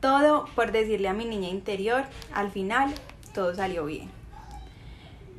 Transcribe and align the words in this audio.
todo 0.00 0.46
por 0.54 0.72
decirle 0.72 1.08
a 1.08 1.12
mi 1.12 1.24
niña 1.24 1.48
interior, 1.48 2.04
al 2.34 2.50
final 2.50 2.94
todo 3.34 3.54
salió 3.54 3.84
bien. 3.84 4.08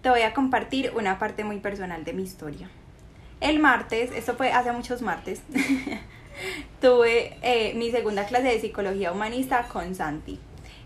Te 0.01 0.09
voy 0.09 0.21
a 0.21 0.33
compartir 0.33 0.91
una 0.95 1.19
parte 1.19 1.43
muy 1.43 1.59
personal 1.59 2.03
de 2.05 2.13
mi 2.13 2.23
historia. 2.23 2.69
El 3.41 3.59
martes, 3.59 4.11
esto 4.11 4.35
fue 4.35 4.51
hace 4.51 4.71
muchos 4.71 5.01
martes, 5.01 5.41
tuve 6.81 7.37
eh, 7.41 7.73
mi 7.75 7.91
segunda 7.91 8.25
clase 8.25 8.47
de 8.47 8.59
psicología 8.59 9.11
humanista 9.11 9.67
con 9.67 9.95
Santi. 9.95 10.39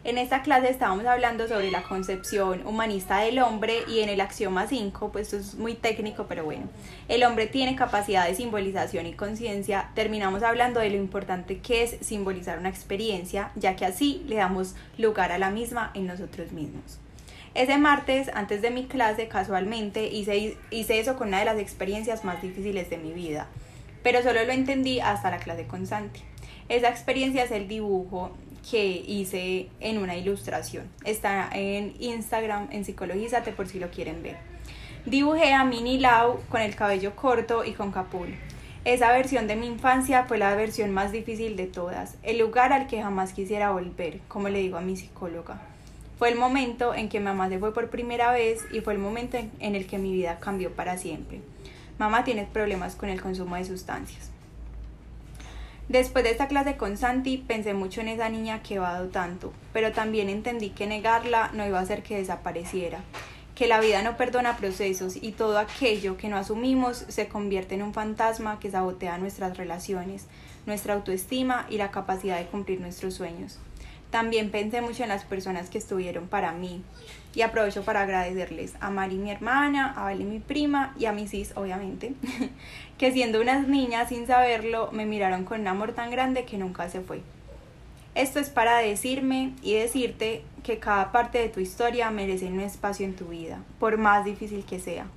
En 0.05 0.17
esta 0.17 0.41
clase 0.41 0.69
estábamos 0.69 1.05
hablando 1.05 1.47
sobre 1.47 1.71
la 1.71 1.83
concepción 1.83 2.67
humanista 2.67 3.19
del 3.19 3.39
hombre 3.39 3.83
y 3.87 4.01
en 4.01 4.09
el 4.09 4.19
axioma 4.19 4.67
5, 4.67 5.13
pues 5.13 5.31
es 5.31 5.55
muy 5.55 5.75
técnico, 5.75 6.25
pero 6.27 6.43
bueno, 6.43 6.67
el 7.07 7.23
hombre 7.23 7.47
tiene 7.47 7.77
capacidad 7.77 8.27
de 8.27 8.35
simbolización 8.35 9.05
y 9.05 9.13
conciencia. 9.13 9.91
Terminamos 9.95 10.43
hablando 10.43 10.81
de 10.81 10.89
lo 10.89 10.97
importante 10.97 11.59
que 11.59 11.83
es 11.83 11.95
simbolizar 12.01 12.59
una 12.59 12.67
experiencia, 12.67 13.51
ya 13.55 13.77
que 13.77 13.85
así 13.85 14.25
le 14.27 14.35
damos 14.35 14.75
lugar 14.97 15.31
a 15.31 15.37
la 15.37 15.51
misma 15.51 15.91
en 15.93 16.07
nosotros 16.07 16.51
mismos. 16.51 16.99
Ese 17.53 17.77
martes, 17.77 18.29
antes 18.33 18.61
de 18.61 18.71
mi 18.71 18.87
clase, 18.87 19.29
casualmente 19.29 20.07
hice, 20.07 20.57
hice 20.69 20.99
eso 20.99 21.15
con 21.15 21.29
una 21.29 21.39
de 21.39 21.45
las 21.45 21.59
experiencias 21.59 22.25
más 22.25 22.41
difíciles 22.41 22.89
de 22.89 22.97
mi 22.97 23.13
vida, 23.13 23.47
pero 24.03 24.21
solo 24.21 24.43
lo 24.43 24.51
entendí 24.51 24.99
hasta 24.99 25.31
la 25.31 25.37
clase 25.37 25.65
con 25.65 25.87
Santi. 25.87 26.19
Esa 26.67 26.89
experiencia 26.89 27.45
es 27.45 27.51
el 27.51 27.69
dibujo 27.69 28.31
que 28.69 29.03
hice 29.05 29.69
en 29.79 29.97
una 29.97 30.15
ilustración. 30.15 30.89
Está 31.03 31.49
en 31.53 31.93
Instagram, 31.99 32.67
en 32.71 32.85
Psicologízate 32.85 33.51
por 33.51 33.67
si 33.67 33.79
lo 33.79 33.89
quieren 33.89 34.23
ver. 34.23 34.37
Dibujé 35.05 35.53
a 35.53 35.65
Mini 35.65 35.99
Lau 35.99 36.39
con 36.49 36.61
el 36.61 36.75
cabello 36.75 37.15
corto 37.15 37.65
y 37.65 37.73
con 37.73 37.91
capul. 37.91 38.35
Esa 38.85 39.11
versión 39.11 39.47
de 39.47 39.55
mi 39.55 39.67
infancia 39.67 40.25
fue 40.25 40.37
la 40.37 40.55
versión 40.55 40.91
más 40.91 41.11
difícil 41.11 41.55
de 41.55 41.67
todas, 41.67 42.15
el 42.23 42.37
lugar 42.37 42.73
al 42.73 42.87
que 42.87 43.01
jamás 43.01 43.31
quisiera 43.33 43.71
volver, 43.71 44.19
como 44.27 44.49
le 44.49 44.59
digo 44.59 44.77
a 44.77 44.81
mi 44.81 44.97
psicóloga. 44.97 45.61
Fue 46.17 46.29
el 46.29 46.37
momento 46.37 46.93
en 46.93 47.09
que 47.09 47.19
mamá 47.19 47.49
se 47.49 47.59
fue 47.59 47.73
por 47.73 47.89
primera 47.89 48.31
vez 48.31 48.65
y 48.71 48.81
fue 48.81 48.93
el 48.93 48.99
momento 48.99 49.37
en 49.37 49.75
el 49.75 49.87
que 49.87 49.97
mi 49.97 50.13
vida 50.13 50.39
cambió 50.39 50.71
para 50.71 50.97
siempre. 50.97 51.41
Mamá 51.97 52.23
tiene 52.23 52.45
problemas 52.45 52.95
con 52.95 53.09
el 53.09 53.21
consumo 53.21 53.55
de 53.55 53.65
sustancias. 53.65 54.31
Después 55.89 56.23
de 56.23 56.31
esta 56.31 56.47
clase 56.47 56.77
con 56.77 56.97
Santi 56.97 57.37
pensé 57.37 57.73
mucho 57.73 57.99
en 58.01 58.07
esa 58.07 58.29
niña 58.29 58.63
que 58.63 58.79
va 58.79 59.05
tanto, 59.11 59.51
pero 59.73 59.91
también 59.91 60.29
entendí 60.29 60.69
que 60.69 60.87
negarla 60.87 61.51
no 61.53 61.67
iba 61.67 61.77
a 61.77 61.81
hacer 61.81 62.03
que 62.03 62.17
desapareciera, 62.17 63.01
que 63.53 63.67
la 63.67 63.81
vida 63.81 64.01
no 64.01 64.15
perdona 64.15 64.55
procesos 64.55 65.17
y 65.21 65.33
todo 65.33 65.59
aquello 65.59 66.15
que 66.15 66.29
no 66.29 66.37
asumimos 66.37 67.05
se 67.09 67.27
convierte 67.27 67.75
en 67.75 67.83
un 67.83 67.93
fantasma 67.93 68.59
que 68.59 68.71
sabotea 68.71 69.17
nuestras 69.17 69.57
relaciones, 69.57 70.27
nuestra 70.65 70.93
autoestima 70.93 71.67
y 71.69 71.77
la 71.77 71.91
capacidad 71.91 72.37
de 72.39 72.45
cumplir 72.45 72.79
nuestros 72.79 73.15
sueños. 73.15 73.59
También 74.13 74.51
pensé 74.51 74.79
mucho 74.79 75.01
en 75.01 75.09
las 75.09 75.23
personas 75.23 75.71
que 75.71 75.79
estuvieron 75.79 76.27
para 76.27 76.51
mí 76.51 76.83
y 77.33 77.41
aprovecho 77.41 77.81
para 77.81 78.03
agradecerles 78.03 78.75
a 78.79 78.91
Mari 78.91 79.15
mi 79.15 79.31
hermana, 79.31 79.91
a 79.97 80.03
Vale 80.03 80.23
mi 80.23 80.37
prima 80.37 80.93
y 80.99 81.05
a 81.05 81.13
mis 81.13 81.31
sis 81.31 81.51
obviamente, 81.55 82.13
que 82.99 83.11
siendo 83.11 83.41
unas 83.41 83.67
niñas 83.67 84.09
sin 84.09 84.27
saberlo 84.27 84.91
me 84.91 85.07
miraron 85.07 85.45
con 85.45 85.61
un 85.61 85.67
amor 85.67 85.93
tan 85.93 86.11
grande 86.11 86.45
que 86.45 86.59
nunca 86.59 86.87
se 86.89 87.01
fue. 87.01 87.21
Esto 88.13 88.39
es 88.39 88.51
para 88.51 88.77
decirme 88.77 89.53
y 89.63 89.73
decirte 89.73 90.43
que 90.61 90.77
cada 90.77 91.11
parte 91.11 91.39
de 91.39 91.49
tu 91.49 91.59
historia 91.59 92.11
merece 92.11 92.45
un 92.45 92.59
espacio 92.59 93.07
en 93.07 93.15
tu 93.15 93.29
vida, 93.29 93.63
por 93.79 93.97
más 93.97 94.25
difícil 94.25 94.63
que 94.63 94.79
sea. 94.79 95.07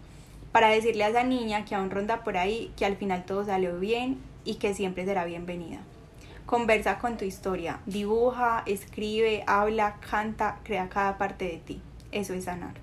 Para 0.53 0.69
decirle 0.69 1.05
a 1.05 1.09
esa 1.11 1.23
niña 1.23 1.67
que 1.67 1.75
aún 1.75 1.91
ronda 1.91 2.25
por 2.25 2.39
ahí 2.39 2.73
que 2.79 2.87
al 2.87 2.97
final 2.97 3.27
todo 3.27 3.45
salió 3.45 3.79
bien 3.79 4.17
y 4.47 4.55
que 4.55 4.73
siempre 4.73 5.05
será 5.05 5.27
bienvenida. 5.27 5.81
Conversa 6.47 6.99
con 6.99 7.17
tu 7.17 7.25
historia, 7.25 7.81
dibuja, 7.87 8.63
escribe, 8.67 9.43
habla, 9.49 9.97
canta, 10.09 10.61
crea 10.63 10.89
cada 10.89 11.19
parte 11.19 11.47
de 11.47 11.57
ti. 11.57 11.83
Eso 12.13 12.35
es 12.35 12.45
sanar. 12.45 12.75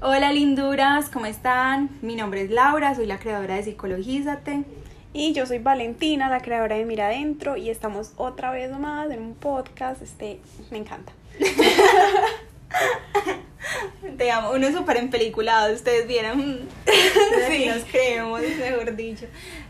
Hola 0.00 0.32
linduras, 0.32 1.10
¿cómo 1.10 1.26
están? 1.26 1.90
Mi 2.00 2.16
nombre 2.16 2.40
es 2.40 2.50
Laura, 2.50 2.94
soy 2.94 3.04
la 3.04 3.18
creadora 3.18 3.56
de 3.56 3.64
Psicologízate. 3.64 4.64
Y 5.12 5.34
yo 5.34 5.44
soy 5.44 5.58
Valentina, 5.58 6.30
la 6.30 6.40
creadora 6.40 6.76
de 6.76 6.86
Mira 6.86 7.08
Adentro, 7.08 7.58
y 7.58 7.68
estamos 7.68 8.12
otra 8.16 8.50
vez 8.50 8.70
más 8.78 9.10
en 9.10 9.20
un 9.20 9.34
podcast. 9.34 10.00
Este, 10.00 10.40
me 10.70 10.78
encanta. 10.78 11.12
Te 14.18 14.30
amo, 14.30 14.52
uno 14.52 14.66
es 14.66 14.74
súper 14.74 14.96
empeliculado, 14.96 15.74
ustedes 15.74 16.06
vieron, 16.06 16.60
sí. 17.48 17.66
nos 17.66 17.84
creemos, 17.84 18.40
mejor 18.40 18.96
dicho. 18.96 19.26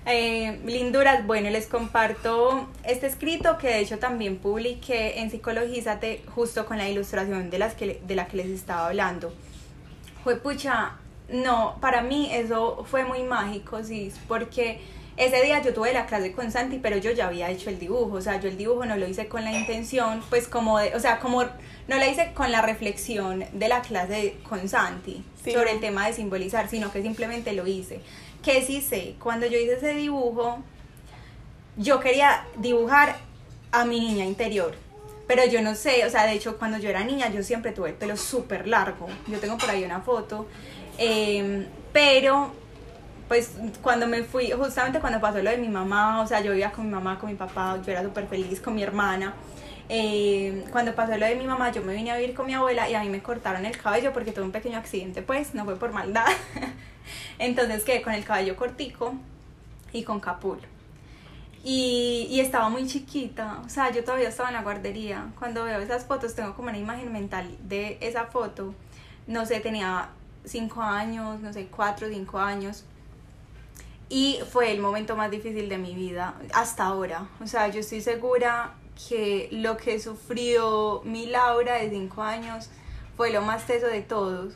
Eh, 0.06 0.60
linduras, 0.64 1.26
bueno, 1.26 1.50
les 1.50 1.66
comparto 1.66 2.68
este 2.84 3.06
escrito 3.06 3.58
que 3.58 3.68
de 3.68 3.80
hecho 3.80 3.98
también 3.98 4.36
publiqué 4.36 5.20
en 5.20 5.30
Psicologízate 5.30 6.22
justo 6.34 6.66
con 6.66 6.78
la 6.78 6.88
ilustración 6.88 7.50
de, 7.50 7.58
las 7.58 7.74
que, 7.74 8.00
de 8.06 8.14
la 8.14 8.26
que 8.26 8.36
les 8.36 8.46
estaba 8.48 8.86
hablando. 8.86 9.32
Fue 10.22 10.36
pucha, 10.36 10.92
no, 11.28 11.76
para 11.80 12.02
mí 12.02 12.28
eso 12.32 12.84
fue 12.88 13.04
muy 13.04 13.22
mágico, 13.22 13.82
sí, 13.82 14.12
porque 14.28 14.80
ese 15.16 15.42
día 15.42 15.62
yo 15.62 15.72
tuve 15.72 15.92
la 15.92 16.06
clase 16.06 16.32
con 16.32 16.50
Santi, 16.50 16.78
pero 16.78 16.98
yo 16.98 17.10
ya 17.10 17.26
había 17.26 17.50
hecho 17.50 17.70
el 17.70 17.78
dibujo, 17.78 18.16
o 18.16 18.20
sea, 18.20 18.38
yo 18.38 18.48
el 18.48 18.58
dibujo 18.58 18.84
no 18.84 18.96
lo 18.96 19.08
hice 19.08 19.28
con 19.28 19.44
la 19.44 19.52
intención, 19.52 20.22
pues 20.28 20.46
como 20.46 20.78
de, 20.78 20.94
o 20.94 21.00
sea, 21.00 21.18
como 21.18 21.42
no 21.42 21.96
lo 21.96 22.04
hice 22.04 22.32
con 22.34 22.52
la 22.52 22.60
reflexión 22.60 23.44
de 23.52 23.68
la 23.68 23.80
clase 23.80 24.36
con 24.48 24.68
Santi 24.68 25.24
sobre 25.42 25.72
el 25.72 25.80
tema 25.80 26.06
de 26.06 26.12
simbolizar, 26.12 26.68
sino 26.68 26.92
que 26.92 27.02
simplemente 27.02 27.52
lo 27.52 27.66
hice. 27.66 28.00
Que 28.42 28.62
sí 28.62 28.80
sé, 28.82 29.14
cuando 29.22 29.46
yo 29.46 29.58
hice 29.58 29.74
ese 29.74 29.94
dibujo, 29.94 30.58
yo 31.76 32.00
quería 32.00 32.44
dibujar 32.56 33.16
a 33.72 33.84
mi 33.84 34.00
niña 34.00 34.24
interior, 34.24 34.74
pero 35.26 35.46
yo 35.46 35.62
no 35.62 35.74
sé, 35.74 36.04
o 36.04 36.10
sea, 36.10 36.26
de 36.26 36.32
hecho 36.32 36.58
cuando 36.58 36.78
yo 36.78 36.90
era 36.90 37.04
niña 37.04 37.30
yo 37.30 37.42
siempre 37.42 37.72
tuve 37.72 37.90
el 37.90 37.94
pelo 37.94 38.16
súper 38.16 38.66
largo, 38.66 39.06
yo 39.28 39.38
tengo 39.38 39.56
por 39.56 39.70
ahí 39.70 39.82
una 39.82 40.00
foto, 40.00 40.46
eh, 40.98 41.66
pero 41.92 42.52
pues 43.28 43.52
cuando 43.82 44.06
me 44.06 44.22
fui, 44.22 44.50
justamente 44.52 45.00
cuando 45.00 45.20
pasó 45.20 45.42
lo 45.42 45.50
de 45.50 45.58
mi 45.58 45.68
mamá, 45.68 46.22
o 46.22 46.26
sea, 46.26 46.40
yo 46.40 46.52
vivía 46.52 46.70
con 46.70 46.86
mi 46.86 46.92
mamá, 46.92 47.18
con 47.18 47.28
mi 47.28 47.36
papá, 47.36 47.80
yo 47.84 47.92
era 47.92 48.02
súper 48.02 48.28
feliz 48.28 48.60
con 48.60 48.74
mi 48.74 48.82
hermana. 48.82 49.34
Eh, 49.88 50.64
cuando 50.70 50.94
pasó 50.94 51.16
lo 51.16 51.26
de 51.26 51.34
mi 51.34 51.46
mamá, 51.46 51.72
yo 51.72 51.82
me 51.82 51.94
vine 51.94 52.12
a 52.12 52.16
vivir 52.16 52.34
con 52.34 52.46
mi 52.46 52.54
abuela 52.54 52.88
y 52.88 52.94
a 52.94 53.00
mí 53.00 53.08
me 53.08 53.22
cortaron 53.22 53.64
el 53.64 53.76
cabello 53.76 54.12
porque 54.12 54.32
tuve 54.32 54.44
un 54.44 54.52
pequeño 54.52 54.78
accidente, 54.78 55.22
pues, 55.22 55.54
no 55.54 55.64
fue 55.64 55.76
por 55.76 55.92
maldad. 55.92 56.26
Entonces 57.38 57.84
quedé 57.84 58.02
con 58.02 58.12
el 58.12 58.24
cabello 58.24 58.56
cortico 58.56 59.14
y 59.92 60.04
con 60.04 60.20
capul. 60.20 60.58
Y, 61.64 62.28
y, 62.30 62.38
estaba 62.38 62.68
muy 62.68 62.86
chiquita, 62.86 63.60
o 63.66 63.68
sea, 63.68 63.90
yo 63.90 64.04
todavía 64.04 64.28
estaba 64.28 64.50
en 64.50 64.54
la 64.54 64.62
guardería. 64.62 65.32
Cuando 65.36 65.64
veo 65.64 65.80
esas 65.80 66.04
fotos, 66.04 66.36
tengo 66.36 66.54
como 66.54 66.68
una 66.68 66.78
imagen 66.78 67.12
mental 67.12 67.48
de 67.64 67.98
esa 68.00 68.26
foto. 68.26 68.72
No 69.26 69.46
sé, 69.46 69.58
tenía 69.58 70.10
5 70.44 70.80
años, 70.80 71.40
no 71.40 71.52
sé, 71.52 71.66
4 71.66 72.06
o 72.06 72.10
5 72.10 72.38
años 72.38 72.84
y 74.08 74.38
fue 74.50 74.70
el 74.70 74.80
momento 74.80 75.16
más 75.16 75.30
difícil 75.30 75.68
de 75.68 75.78
mi 75.78 75.94
vida 75.94 76.34
hasta 76.54 76.84
ahora. 76.84 77.28
O 77.42 77.46
sea, 77.46 77.68
yo 77.68 77.80
estoy 77.80 78.00
segura 78.00 78.74
que 79.08 79.48
lo 79.50 79.76
que 79.76 79.98
sufrió 79.98 81.02
mi 81.04 81.26
Laura 81.26 81.74
de 81.74 81.90
5 81.90 82.22
años 82.22 82.70
fue 83.16 83.32
lo 83.32 83.42
más 83.42 83.66
teso 83.66 83.86
de 83.86 84.02
todos. 84.02 84.54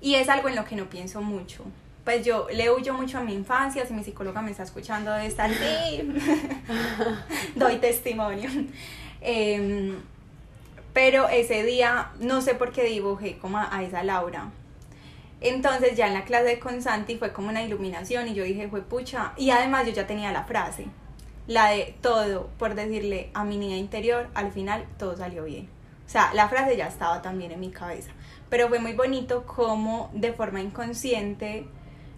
Y 0.00 0.14
es 0.14 0.28
algo 0.28 0.48
en 0.48 0.56
lo 0.56 0.64
que 0.64 0.76
no 0.76 0.88
pienso 0.88 1.20
mucho. 1.20 1.64
Pues 2.04 2.24
yo 2.24 2.46
le 2.52 2.70
huyo 2.70 2.94
mucho 2.94 3.18
a 3.18 3.22
mi 3.22 3.34
infancia, 3.34 3.84
si 3.84 3.92
mi 3.92 4.04
psicóloga 4.04 4.40
me 4.40 4.52
está 4.52 4.62
escuchando 4.62 5.10
debe 5.10 5.26
estar 5.26 5.50
doy 7.56 7.78
testimonio. 7.78 8.48
Em, 9.20 9.96
pero 10.92 11.28
ese 11.28 11.64
día 11.64 12.12
no 12.20 12.40
sé 12.40 12.54
por 12.54 12.70
qué 12.70 12.84
dibujé 12.84 13.38
como 13.38 13.58
a 13.58 13.82
esa 13.82 14.04
Laura 14.04 14.52
entonces 15.40 15.96
ya 15.96 16.06
en 16.06 16.14
la 16.14 16.24
clase 16.24 16.58
con 16.58 16.82
Santi 16.82 17.16
fue 17.18 17.32
como 17.32 17.48
una 17.48 17.62
iluminación 17.62 18.28
y 18.28 18.34
yo 18.34 18.44
dije, 18.44 18.68
fue 18.68 18.82
pucha. 18.82 19.32
Y 19.36 19.50
además 19.50 19.86
yo 19.86 19.92
ya 19.92 20.06
tenía 20.06 20.32
la 20.32 20.44
frase, 20.44 20.86
la 21.46 21.70
de 21.70 21.94
todo, 22.00 22.48
por 22.58 22.74
decirle 22.74 23.30
a 23.34 23.44
mi 23.44 23.56
niña 23.58 23.76
interior, 23.76 24.28
al 24.34 24.52
final 24.52 24.86
todo 24.98 25.16
salió 25.16 25.44
bien. 25.44 25.68
O 26.06 26.08
sea, 26.08 26.32
la 26.34 26.48
frase 26.48 26.76
ya 26.76 26.86
estaba 26.86 27.20
también 27.20 27.52
en 27.52 27.60
mi 27.60 27.70
cabeza. 27.70 28.12
Pero 28.48 28.68
fue 28.68 28.78
muy 28.78 28.92
bonito 28.92 29.44
como 29.44 30.10
de 30.14 30.32
forma 30.32 30.60
inconsciente 30.60 31.66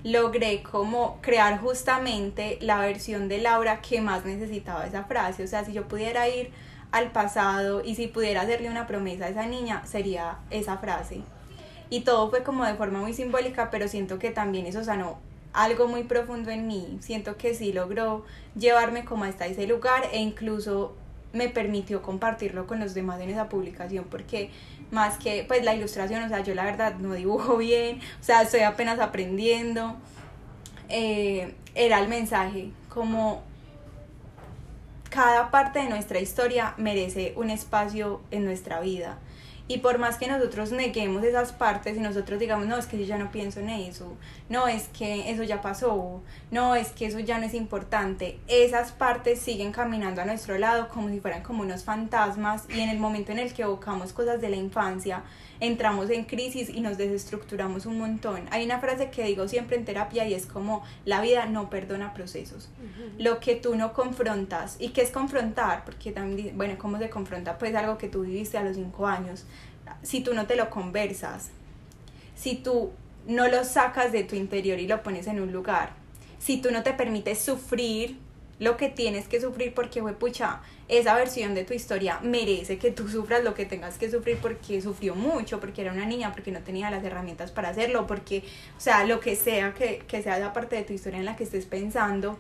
logré 0.05 0.63
como 0.63 1.19
crear 1.21 1.59
justamente 1.61 2.59
la 2.61 2.79
versión 2.79 3.29
de 3.29 3.39
Laura 3.39 3.81
que 3.81 4.01
más 4.01 4.25
necesitaba 4.25 4.87
esa 4.87 5.05
frase. 5.05 5.43
O 5.43 5.47
sea, 5.49 5.65
si 5.65 5.73
yo 5.73 5.89
pudiera 5.89 6.29
ir 6.29 6.53
al 6.93 7.11
pasado 7.11 7.83
y 7.85 7.97
si 7.97 8.07
pudiera 8.07 8.43
hacerle 8.43 8.71
una 8.71 8.87
promesa 8.87 9.25
a 9.25 9.29
esa 9.29 9.47
niña, 9.47 9.83
sería 9.87 10.39
esa 10.51 10.79
frase 10.79 11.23
y 11.91 12.01
todo 12.01 12.31
fue 12.31 12.43
como 12.43 12.65
de 12.65 12.75
forma 12.75 13.01
muy 13.01 13.15
simbólica, 13.15 13.71
pero 13.71 13.89
siento 13.89 14.19
que 14.19 14.31
también 14.31 14.67
eso 14.67 14.85
sanó 14.85 15.19
algo 15.53 15.89
muy 15.89 16.05
profundo 16.05 16.51
en 16.51 16.67
mí. 16.67 16.99
Siento 17.01 17.37
que 17.37 17.55
sí 17.55 17.73
logró 17.73 18.25
llevarme 18.55 19.05
como 19.05 19.25
hasta 19.25 19.47
ese 19.47 19.67
lugar 19.67 20.05
e 20.13 20.19
incluso 20.19 20.95
me 21.33 21.49
permitió 21.49 22.03
compartirlo 22.03 22.67
con 22.67 22.81
los 22.81 22.95
demás 22.95 23.21
en 23.21 23.31
esa 23.31 23.49
publicación 23.49 24.07
porque 24.11 24.51
más 24.91 25.19
que 25.19 25.45
pues 25.47 25.63
la 25.65 25.75
ilustración, 25.75 26.23
o 26.23 26.29
sea, 26.29 26.41
yo 26.41 26.55
la 26.55 26.65
verdad 26.65 26.95
no 26.97 27.13
dibujo 27.13 27.57
bien, 27.59 28.01
o 28.21 28.25
sea, 28.25 28.43
estoy 28.43 28.61
apenas 28.61 28.99
aprendiendo. 29.01 29.97
Eh, 30.89 31.55
era 31.75 32.01
el 32.01 32.09
mensaje 32.09 32.71
como 32.89 33.43
cada 35.11 35.51
parte 35.51 35.81
de 35.81 35.89
nuestra 35.89 36.19
historia 36.19 36.75
merece 36.77 37.35
un 37.37 37.51
espacio 37.51 38.21
en 38.31 38.45
nuestra 38.45 38.81
vida. 38.81 39.19
Y 39.69 39.79
por 39.79 39.99
más 39.99 40.17
que 40.17 40.27
nosotros 40.27 40.73
neguemos 40.73 41.23
esas 41.23 41.53
partes 41.53 41.97
y 41.97 42.01
nosotros 42.01 42.41
digamos, 42.41 42.67
no, 42.67 42.79
es 42.79 42.87
que 42.87 42.99
yo 42.99 43.05
ya 43.05 43.19
no 43.19 43.31
pienso 43.31 43.61
en 43.61 43.69
eso, 43.69 44.17
no, 44.49 44.67
es 44.67 44.89
que 44.89 45.31
eso 45.31 45.43
ya 45.43 45.61
pasó, 45.61 46.23
no, 46.51 46.75
es 46.75 46.89
que 46.93 47.05
eso 47.05 47.19
ya 47.19 47.39
no 47.39 47.45
es 47.45 47.53
importante, 47.53 48.39
esas 48.49 48.93
partes 48.93 49.41
siguen 49.41 49.73
caminando 49.73 50.23
a 50.23 50.25
nuestro 50.25 50.57
lado 50.57 50.89
como 50.89 51.11
si 51.11 51.21
fueran 51.21 51.43
como 51.43 51.63
unos 51.63 51.85
fantasmas 51.85 52.65
y 52.71 52.81
en 52.81 52.89
el 52.89 52.99
momento 52.99 53.31
en 53.33 53.41
el 53.41 53.53
que 53.53 53.63
evocamos 53.63 54.15
cosas 54.15 54.41
de 54.41 54.49
la 54.49 54.57
infancia, 54.57 55.23
entramos 55.61 56.09
en 56.11 56.25
crisis 56.25 56.69
y 56.69 56.81
nos 56.81 56.99
desestructuramos 56.99 57.87
un 57.87 57.99
montón. 57.99 58.43
Hay 58.51 58.65
una 58.65 58.81
frase 58.81 59.11
que 59.11 59.25
digo 59.25 59.49
siempre 59.49 59.77
en 59.77 59.85
terapia 59.85 60.27
y 60.27 60.35
es 60.35 60.47
como, 60.47 60.83
la 61.05 61.21
vida 61.21 61.47
no 61.47 61.69
perdona 61.71 62.15
procesos. 62.15 62.69
Lo 63.19 63.41
que 63.41 63.57
tú 63.57 63.75
no 63.75 63.93
confrontas, 63.93 64.77
¿y 64.79 64.91
qué 64.91 65.03
es 65.03 65.11
confrontar? 65.11 65.85
Porque 65.85 66.13
también, 66.13 66.57
bueno, 66.57 66.75
¿cómo 66.79 66.99
se 66.99 67.11
confronta? 67.11 67.59
Pues 67.59 67.75
algo 67.75 67.99
que 67.99 68.09
tú 68.09 68.23
viviste 68.23 68.59
a 68.59 68.63
los 68.63 68.77
cinco 68.77 69.07
años. 69.07 69.45
Si 70.03 70.21
tú 70.21 70.35
no 70.35 70.47
te 70.47 70.57
lo 70.57 70.71
conversas, 70.71 71.51
si 72.37 72.57
tú 72.57 72.93
no 73.27 73.49
lo 73.49 73.65
sacas 73.65 74.13
de 74.13 74.25
tu 74.25 74.37
interior 74.37 74.79
y 74.79 74.87
lo 74.87 75.03
pones 75.03 75.27
en 75.27 75.41
un 75.41 75.53
lugar, 75.53 75.91
si 76.39 76.61
tú 76.61 76.71
no 76.71 76.83
te 76.83 76.93
permites 76.93 77.39
sufrir 77.39 78.17
lo 78.59 78.77
que 78.77 78.89
tienes 78.89 79.29
que 79.29 79.41
sufrir 79.41 79.73
porque 79.75 80.01
fue 80.01 80.15
pucha, 80.15 80.61
esa 80.89 81.15
versión 81.15 81.55
de 81.55 81.65
tu 81.65 81.75
historia 81.75 82.19
merece 82.23 82.79
que 82.79 82.91
tú 82.91 83.09
sufras 83.09 83.45
lo 83.45 83.55
que 83.55 83.67
tengas 83.67 83.99
que 83.99 84.11
sufrir 84.11 84.39
porque 84.39 84.81
sufrió 84.81 85.15
mucho, 85.15 85.61
porque 85.61 85.83
era 85.83 85.93
una 85.93 86.07
niña, 86.07 86.33
porque 86.33 86.51
no 86.51 86.61
tenía 86.61 86.91
las 86.91 87.05
herramientas 87.05 87.51
para 87.51 87.69
hacerlo, 87.69 88.07
porque, 88.07 88.43
o 88.77 88.81
sea, 88.81 89.05
lo 89.05 89.21
que 89.21 89.37
sea 89.37 89.75
que, 89.75 89.99
que 90.09 90.23
sea 90.23 90.39
esa 90.39 90.53
parte 90.53 90.77
de 90.77 90.83
tu 90.83 90.93
historia 90.93 91.19
en 91.19 91.25
la 91.25 91.37
que 91.37 91.45
estés 91.45 91.67
pensando. 91.67 92.39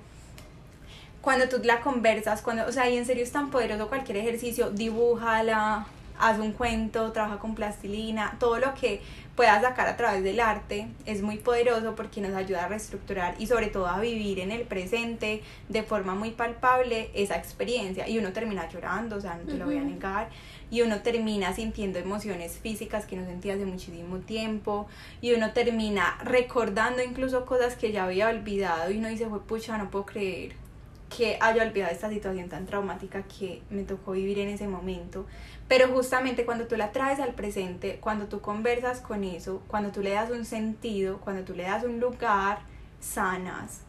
Cuando 1.20 1.48
tú 1.48 1.60
la 1.62 1.80
conversas, 1.80 2.42
cuando, 2.42 2.66
o 2.66 2.72
sea, 2.72 2.88
y 2.88 2.96
en 2.96 3.04
serio 3.04 3.22
es 3.22 3.32
tan 3.32 3.50
poderoso 3.50 3.88
cualquier 3.88 4.18
ejercicio, 4.18 4.70
dibújala, 4.70 5.86
haz 6.18 6.38
un 6.38 6.52
cuento, 6.52 7.12
trabaja 7.12 7.38
con 7.38 7.54
plastilina, 7.54 8.36
todo 8.38 8.58
lo 8.58 8.74
que 8.74 9.00
puedas 9.36 9.62
sacar 9.62 9.86
a 9.86 9.96
través 9.96 10.24
del 10.24 10.40
arte 10.40 10.88
es 11.06 11.22
muy 11.22 11.36
poderoso 11.36 11.94
porque 11.94 12.20
nos 12.20 12.34
ayuda 12.34 12.64
a 12.64 12.68
reestructurar 12.68 13.36
y 13.38 13.46
sobre 13.46 13.68
todo 13.68 13.86
a 13.86 14.00
vivir 14.00 14.40
en 14.40 14.50
el 14.50 14.62
presente 14.62 15.42
de 15.68 15.82
forma 15.84 16.16
muy 16.16 16.32
palpable 16.32 17.10
esa 17.14 17.36
experiencia. 17.36 18.08
Y 18.08 18.18
uno 18.18 18.32
termina 18.32 18.68
llorando, 18.68 19.16
o 19.16 19.20
sea, 19.20 19.36
no 19.36 19.44
te 19.44 19.54
lo 19.54 19.66
voy 19.66 19.78
a 19.78 19.82
negar, 19.82 20.28
y 20.70 20.82
uno 20.82 21.02
termina 21.02 21.52
sintiendo 21.54 21.98
emociones 21.98 22.58
físicas 22.58 23.06
que 23.06 23.16
no 23.16 23.24
sentía 23.24 23.54
hace 23.54 23.64
muchísimo 23.64 24.18
tiempo. 24.18 24.88
Y 25.20 25.32
uno 25.32 25.52
termina 25.52 26.18
recordando 26.24 27.02
incluso 27.02 27.46
cosas 27.46 27.76
que 27.76 27.92
ya 27.92 28.04
había 28.04 28.28
olvidado 28.28 28.90
y 28.90 28.98
uno 28.98 29.08
dice, 29.08 29.26
pucha, 29.46 29.78
no 29.78 29.88
puedo 29.90 30.04
creer 30.04 30.67
que 31.14 31.38
haya 31.40 31.62
olvidado 31.62 31.92
esta 31.92 32.10
situación 32.10 32.48
tan 32.48 32.66
traumática 32.66 33.22
que 33.22 33.62
me 33.70 33.84
tocó 33.84 34.12
vivir 34.12 34.38
en 34.38 34.48
ese 34.48 34.68
momento. 34.68 35.26
Pero 35.66 35.88
justamente 35.88 36.44
cuando 36.44 36.66
tú 36.66 36.76
la 36.76 36.92
traes 36.92 37.20
al 37.20 37.34
presente, 37.34 37.98
cuando 38.00 38.26
tú 38.26 38.40
conversas 38.40 39.00
con 39.00 39.24
eso, 39.24 39.62
cuando 39.68 39.90
tú 39.90 40.02
le 40.02 40.10
das 40.10 40.30
un 40.30 40.44
sentido, 40.44 41.18
cuando 41.18 41.44
tú 41.44 41.54
le 41.54 41.64
das 41.64 41.84
un 41.84 42.00
lugar, 42.00 42.60
sanas. 43.00 43.82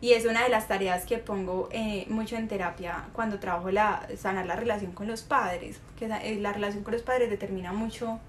Y 0.00 0.12
es 0.12 0.26
una 0.26 0.42
de 0.42 0.50
las 0.50 0.68
tareas 0.68 1.06
que 1.06 1.18
pongo 1.18 1.68
eh, 1.72 2.06
mucho 2.08 2.36
en 2.36 2.48
terapia 2.48 3.04
cuando 3.12 3.38
trabajo 3.38 3.70
la 3.70 4.06
sanar 4.18 4.46
la 4.46 4.56
relación 4.56 4.92
con 4.92 5.06
los 5.06 5.22
padres, 5.22 5.80
que 5.98 6.06
eh, 6.06 6.38
la 6.40 6.52
relación 6.52 6.84
con 6.84 6.92
los 6.92 7.02
padres 7.02 7.30
determina 7.30 7.72
mucho 7.72 8.20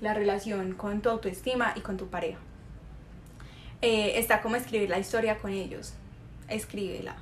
la 0.00 0.14
relación 0.14 0.74
con 0.74 1.00
tu 1.00 1.08
autoestima 1.08 1.72
y 1.76 1.80
con 1.80 1.96
tu 1.96 2.08
pareja. 2.08 2.38
Eh, 3.80 4.18
está 4.18 4.42
como 4.42 4.54
escribir 4.54 4.90
la 4.90 5.00
historia 5.00 5.38
con 5.38 5.50
ellos, 5.50 5.94
escríbela. 6.48 7.16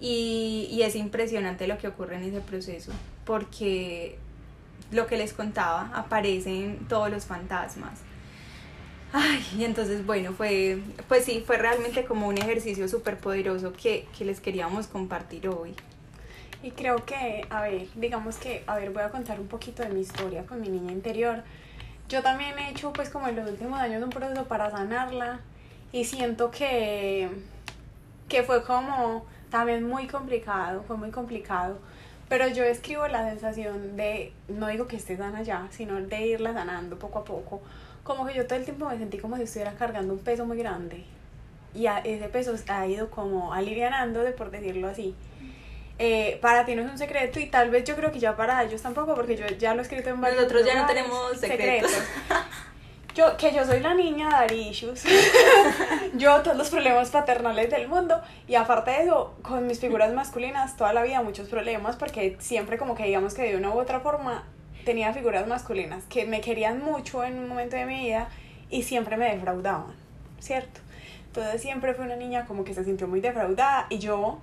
Y, 0.00 0.68
y 0.70 0.82
es 0.82 0.96
impresionante 0.96 1.66
lo 1.66 1.78
que 1.78 1.88
ocurre 1.88 2.16
en 2.16 2.24
ese 2.24 2.40
proceso 2.40 2.92
porque 3.24 4.18
lo 4.90 5.06
que 5.06 5.16
les 5.16 5.32
contaba, 5.32 5.90
aparecen 5.94 6.86
todos 6.88 7.10
los 7.10 7.24
fantasmas. 7.24 8.00
Ay, 9.12 9.44
y 9.58 9.64
entonces, 9.64 10.06
bueno, 10.06 10.32
fue, 10.32 10.78
pues 11.08 11.24
sí, 11.24 11.42
fue 11.46 11.58
realmente 11.58 12.04
como 12.04 12.28
un 12.28 12.38
ejercicio 12.38 12.88
súper 12.88 13.18
poderoso 13.18 13.72
que, 13.72 14.06
que 14.16 14.24
les 14.24 14.40
queríamos 14.40 14.86
compartir 14.86 15.48
hoy. 15.48 15.74
Y 16.62 16.70
creo 16.70 17.04
que, 17.04 17.44
a 17.50 17.62
ver, 17.62 17.88
digamos 17.94 18.36
que, 18.36 18.62
a 18.66 18.76
ver, 18.76 18.90
voy 18.90 19.02
a 19.02 19.10
contar 19.10 19.40
un 19.40 19.48
poquito 19.48 19.82
de 19.82 19.90
mi 19.90 20.00
historia 20.00 20.46
con 20.46 20.60
mi 20.60 20.68
niña 20.68 20.92
interior. 20.92 21.42
Yo 22.08 22.22
también 22.22 22.58
he 22.58 22.70
hecho, 22.70 22.92
pues, 22.92 23.10
como 23.10 23.28
en 23.28 23.36
los 23.36 23.50
últimos 23.50 23.80
años 23.80 24.02
un 24.02 24.10
proceso 24.10 24.44
para 24.44 24.70
sanarla 24.70 25.40
y 25.92 26.04
siento 26.04 26.50
que, 26.50 27.28
que 28.28 28.42
fue 28.44 28.62
como 28.64 29.26
también 29.52 29.84
muy 29.84 30.08
complicado, 30.08 30.82
fue 30.88 30.96
muy 30.96 31.12
complicado 31.12 31.78
pero 32.32 32.48
yo 32.48 32.64
escribo 32.64 33.06
la 33.08 33.28
sensación 33.28 33.94
de, 33.94 34.32
no 34.48 34.68
digo 34.68 34.88
que 34.88 34.96
esté 34.96 35.18
sana 35.18 35.42
ya, 35.42 35.68
sino 35.70 36.00
de 36.00 36.26
irla 36.28 36.54
sanando 36.54 36.98
poco 36.98 37.18
a 37.18 37.24
poco. 37.24 37.60
Como 38.04 38.24
que 38.24 38.32
yo 38.32 38.46
todo 38.46 38.58
el 38.58 38.64
tiempo 38.64 38.88
me 38.88 38.96
sentí 38.96 39.18
como 39.18 39.36
si 39.36 39.42
estuviera 39.42 39.74
cargando 39.74 40.14
un 40.14 40.18
peso 40.20 40.46
muy 40.46 40.56
grande. 40.56 41.04
Y 41.74 41.88
ese 42.04 42.28
peso 42.28 42.54
ha 42.68 42.86
ido 42.86 43.10
como 43.10 43.52
alivianando, 43.52 44.22
de 44.22 44.32
por 44.32 44.50
decirlo 44.50 44.88
así. 44.88 45.14
Eh, 45.98 46.38
para 46.40 46.64
ti 46.64 46.74
no 46.74 46.80
es 46.80 46.90
un 46.90 46.96
secreto 46.96 47.38
y 47.38 47.50
tal 47.50 47.68
vez 47.68 47.84
yo 47.84 47.96
creo 47.96 48.10
que 48.10 48.18
ya 48.18 48.34
para 48.34 48.64
ellos 48.64 48.80
tampoco, 48.80 49.14
porque 49.14 49.36
yo 49.36 49.46
ya 49.58 49.74
lo 49.74 49.80
he 49.80 49.82
escrito 49.82 50.08
en 50.08 50.22
varios 50.22 50.40
Nosotros 50.40 50.64
ya 50.64 50.80
no 50.80 50.86
tenemos 50.86 51.36
secretos. 51.38 51.92
Yo, 53.14 53.36
que 53.36 53.52
yo 53.52 53.64
soy 53.66 53.80
la 53.80 53.94
niña 53.94 54.46
de 54.48 54.56
issues. 54.56 55.04
yo 56.14 56.40
todos 56.42 56.56
los 56.56 56.70
problemas 56.70 57.10
paternales 57.10 57.70
del 57.70 57.88
mundo. 57.88 58.20
Y 58.48 58.54
aparte 58.54 58.90
de 58.90 59.02
eso, 59.02 59.34
con 59.42 59.66
mis 59.66 59.80
figuras 59.80 60.12
masculinas, 60.14 60.76
toda 60.76 60.92
la 60.92 61.02
vida 61.02 61.22
muchos 61.22 61.48
problemas, 61.48 61.96
porque 61.96 62.36
siempre 62.40 62.78
como 62.78 62.94
que 62.94 63.04
digamos 63.04 63.34
que 63.34 63.42
de 63.42 63.56
una 63.56 63.70
u 63.70 63.78
otra 63.78 64.00
forma 64.00 64.44
tenía 64.84 65.12
figuras 65.12 65.46
masculinas 65.46 66.04
que 66.04 66.24
me 66.24 66.40
querían 66.40 66.82
mucho 66.82 67.22
en 67.24 67.38
un 67.38 67.48
momento 67.48 67.76
de 67.76 67.86
mi 67.86 68.00
vida 68.00 68.28
y 68.70 68.82
siempre 68.82 69.16
me 69.16 69.32
defraudaban, 69.32 69.94
¿cierto? 70.40 70.80
Entonces 71.26 71.62
siempre 71.62 71.94
fue 71.94 72.04
una 72.04 72.16
niña 72.16 72.46
como 72.46 72.64
que 72.64 72.74
se 72.74 72.84
sintió 72.84 73.06
muy 73.06 73.20
defraudada 73.20 73.86
y 73.90 73.98
yo 73.98 74.38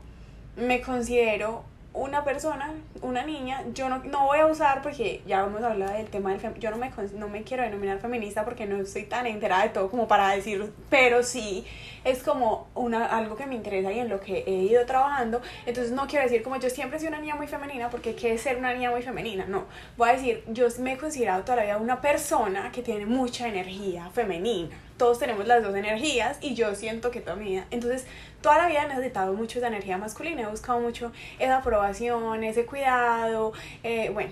me 0.55 0.81
considero 0.81 1.63
una 1.93 2.23
persona, 2.23 2.71
una 3.01 3.23
niña, 3.25 3.63
yo 3.73 3.89
no, 3.89 3.97
no, 4.03 4.25
voy 4.25 4.39
a 4.39 4.45
usar 4.45 4.81
porque 4.83 5.21
ya 5.25 5.43
hemos 5.43 5.63
hablado 5.63 5.93
del 5.93 6.07
tema 6.07 6.31
del 6.31 6.59
yo 6.59 6.69
no 6.69 6.77
me, 6.77 6.91
no 7.15 7.27
me 7.27 7.43
quiero 7.43 7.63
denominar 7.63 7.99
feminista 7.99 8.45
porque 8.45 8.67
no 8.67 8.77
estoy 8.77 9.03
tan 9.03 9.25
enterada 9.25 9.63
de 9.63 9.69
todo 9.69 9.89
como 9.89 10.07
para 10.07 10.29
decir, 10.29 10.71
pero 10.89 11.23
sí 11.23 11.65
es 12.03 12.21
como 12.21 12.67
una, 12.75 13.05
algo 13.05 13.35
que 13.35 13.47
me 13.47 13.55
interesa 13.55 13.91
y 13.91 13.99
en 13.99 14.09
lo 14.09 14.19
que 14.19 14.43
he 14.45 14.51
ido 14.51 14.85
trabajando, 14.85 15.41
entonces 15.65 15.91
no 15.91 16.05
quiero 16.07 16.25
decir 16.25 16.43
como 16.43 16.57
yo 16.57 16.69
siempre 16.69 16.99
sido 16.99 17.09
una 17.09 17.21
niña 17.21 17.35
muy 17.35 17.47
femenina 17.47 17.89
porque 17.89 18.15
qué 18.15 18.37
ser 18.37 18.57
una 18.57 18.73
niña 18.73 18.91
muy 18.91 19.01
femenina, 19.01 19.45
no, 19.47 19.65
voy 19.97 20.09
a 20.09 20.13
decir, 20.13 20.43
yo 20.47 20.67
me 20.79 20.93
he 20.93 20.97
considerado 20.97 21.43
toda 21.43 21.57
la 21.57 21.63
vida 21.63 21.77
una 21.77 22.01
persona 22.01 22.71
que 22.71 22.83
tiene 22.83 23.07
mucha 23.07 23.47
energía 23.47 24.09
femenina, 24.11 24.69
todos 24.99 25.17
tenemos 25.17 25.47
las 25.47 25.63
dos 25.63 25.73
energías 25.73 26.37
y 26.41 26.53
yo 26.53 26.75
siento 26.75 27.09
que 27.09 27.21
toda 27.21 27.35
mi 27.35 27.45
vida, 27.45 27.65
entonces 27.71 28.05
toda 28.41 28.59
la 28.59 28.67
vida 28.67 28.83
he 28.83 28.87
necesitado 28.89 29.33
mucho 29.33 29.57
esa 29.57 29.69
energía 29.69 29.97
masculina, 29.97 30.43
he 30.43 30.47
buscado 30.47 30.79
mucho 30.79 31.11
esa 31.39 31.57
aprobación, 31.57 32.43
ese 32.43 32.65
cuidado, 32.65 33.53
eh, 33.81 34.11
bueno. 34.13 34.31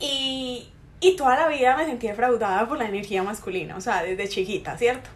Y, 0.00 0.68
y 1.00 1.16
toda 1.16 1.36
la 1.36 1.48
vida 1.48 1.76
me 1.76 1.86
sentí 1.86 2.08
defraudada 2.08 2.66
por 2.68 2.78
la 2.78 2.86
energía 2.86 3.22
masculina, 3.22 3.76
o 3.76 3.80
sea, 3.80 4.02
desde 4.02 4.28
chiquita, 4.28 4.76
¿cierto? 4.76 5.08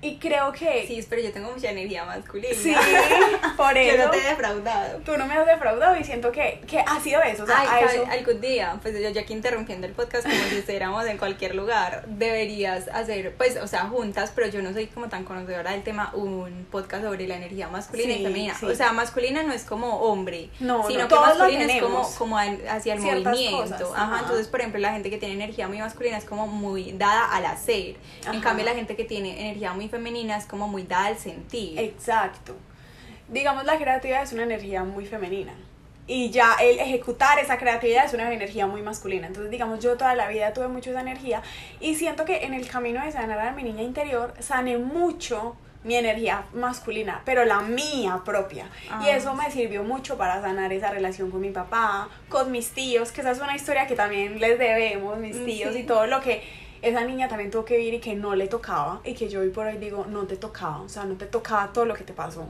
Y 0.00 0.16
creo 0.18 0.52
que... 0.52 0.84
Sí, 0.86 1.04
pero 1.08 1.22
yo 1.22 1.32
tengo 1.32 1.50
mucha 1.50 1.70
energía 1.70 2.04
masculina. 2.04 2.54
Sí, 2.54 2.72
por 3.56 3.76
eso. 3.76 3.96
Yo 3.96 4.04
no 4.04 4.10
te 4.10 4.18
he 4.18 4.28
defraudado. 4.28 4.98
Tú 5.00 5.16
no 5.16 5.26
me 5.26 5.34
has 5.34 5.46
defraudado 5.46 5.96
y 5.96 6.04
siento 6.04 6.30
que, 6.30 6.60
que 6.68 6.78
ha 6.78 7.00
sido 7.00 7.20
eso. 7.22 7.42
O 7.42 7.46
sea, 7.46 7.64
Ay, 7.68 7.84
eso... 7.84 8.06
algún 8.08 8.40
día, 8.40 8.78
pues 8.80 8.94
yo, 9.00 9.20
aquí 9.20 9.32
interrumpiendo 9.32 9.88
el 9.88 9.94
podcast 9.94 10.24
como 10.24 10.38
si 10.50 10.58
estuviéramos 10.58 11.04
en 11.06 11.18
cualquier 11.18 11.56
lugar, 11.56 12.04
deberías 12.06 12.86
hacer, 12.88 13.34
pues, 13.36 13.56
o 13.56 13.66
sea, 13.66 13.86
juntas, 13.86 14.32
pero 14.34 14.46
yo 14.48 14.62
no 14.62 14.72
soy 14.72 14.86
como 14.86 15.08
tan 15.08 15.24
conocedora 15.24 15.72
del 15.72 15.82
tema, 15.82 16.12
un 16.14 16.66
podcast 16.70 17.02
sobre 17.02 17.26
la 17.26 17.36
energía 17.36 17.68
masculina 17.68 18.12
y 18.12 18.22
femenina. 18.22 18.56
O 18.62 18.74
sea, 18.74 18.92
masculina 18.92 19.42
no 19.42 19.52
es 19.52 19.64
como 19.64 20.00
hombre, 20.00 20.50
no, 20.60 20.86
sino 20.86 21.08
que 21.08 21.14
masculina 21.14 21.64
es 21.64 21.82
como, 21.82 22.08
como 22.16 22.38
hacia 22.38 22.94
el 22.94 23.00
movimiento. 23.00 23.92
Ajá, 23.96 24.20
entonces, 24.20 24.46
por 24.46 24.60
ejemplo, 24.60 24.80
la 24.80 24.92
gente 24.92 25.10
que 25.10 25.18
tiene 25.18 25.34
energía 25.34 25.66
muy 25.66 25.78
masculina 25.78 26.18
es 26.18 26.24
como 26.24 26.46
muy 26.46 26.92
dada 26.92 27.34
al 27.34 27.46
hacer. 27.46 27.96
En 28.32 28.40
cambio, 28.40 28.64
la 28.64 28.74
gente 28.74 28.94
que 28.94 29.04
tiene 29.04 29.40
energía 29.40 29.72
muy 29.72 29.87
femenina 29.88 30.36
es 30.36 30.46
como 30.46 30.68
muy 30.68 30.84
dada 30.84 31.06
al 31.06 31.18
sentir. 31.18 31.78
Exacto. 31.78 32.54
Digamos, 33.28 33.64
la 33.64 33.76
creatividad 33.78 34.22
es 34.22 34.32
una 34.32 34.44
energía 34.44 34.84
muy 34.84 35.06
femenina. 35.06 35.52
Y 36.06 36.30
ya 36.30 36.54
el 36.60 36.78
ejecutar 36.78 37.38
esa 37.38 37.58
creatividad 37.58 38.06
es 38.06 38.14
una 38.14 38.32
energía 38.32 38.66
muy 38.66 38.80
masculina. 38.80 39.26
Entonces, 39.26 39.50
digamos, 39.50 39.80
yo 39.80 39.96
toda 39.98 40.14
la 40.14 40.26
vida 40.28 40.54
tuve 40.54 40.68
mucho 40.68 40.90
esa 40.90 41.02
energía 41.02 41.42
y 41.80 41.96
siento 41.96 42.24
que 42.24 42.44
en 42.44 42.54
el 42.54 42.66
camino 42.66 43.04
de 43.04 43.12
sanar 43.12 43.38
a 43.38 43.52
mi 43.52 43.62
niña 43.62 43.82
interior 43.82 44.32
sané 44.40 44.78
mucho 44.78 45.56
mi 45.84 45.94
energía 45.94 46.44
masculina, 46.54 47.22
pero 47.24 47.44
la 47.44 47.60
mía 47.60 48.22
propia. 48.24 48.66
y 49.02 49.08
ah. 49.08 49.16
eso 49.16 49.34
me 49.34 49.50
sirvió 49.50 49.84
mucho 49.84 50.18
para 50.18 50.40
sanar 50.40 50.72
esa 50.72 50.90
relación 50.90 51.30
con 51.30 51.40
mi 51.40 51.50
papá, 51.50 52.08
con 52.28 52.50
mis 52.50 52.70
tíos, 52.70 53.12
que 53.12 53.20
esa 53.20 53.30
es 53.30 53.40
una 53.40 53.54
historia 53.54 53.86
que 53.86 53.94
también 53.94 54.40
les 54.40 54.58
debemos, 54.58 55.18
mis 55.18 55.44
tíos 55.44 55.76
y 55.76 55.84
todo 55.84 56.06
lo 56.06 56.20
que 56.20 56.42
esa 56.82 57.04
niña 57.04 57.28
también 57.28 57.50
tuvo 57.50 57.64
que 57.64 57.76
vivir 57.76 57.94
y 57.94 58.00
que 58.00 58.14
no 58.14 58.34
le 58.34 58.46
tocaba 58.46 59.00
y 59.04 59.14
que 59.14 59.28
yo 59.28 59.40
hoy 59.40 59.50
por 59.50 59.66
hoy 59.66 59.78
digo, 59.78 60.06
no 60.08 60.24
te 60.26 60.36
tocaba, 60.36 60.82
o 60.82 60.88
sea, 60.88 61.04
no 61.04 61.16
te 61.16 61.26
tocaba 61.26 61.72
todo 61.72 61.84
lo 61.84 61.94
que 61.94 62.04
te 62.04 62.12
pasó, 62.12 62.46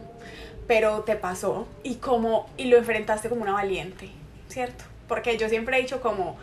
pero 0.66 1.00
te 1.00 1.16
pasó 1.16 1.66
y 1.82 1.96
como 1.96 2.48
y 2.56 2.66
lo 2.66 2.76
enfrentaste 2.76 3.28
como 3.28 3.42
una 3.42 3.52
valiente, 3.52 4.10
¿cierto? 4.48 4.84
Porque 5.06 5.36
yo 5.38 5.48
siempre 5.48 5.78
he 5.78 5.82
dicho 5.82 6.00
como 6.00 6.36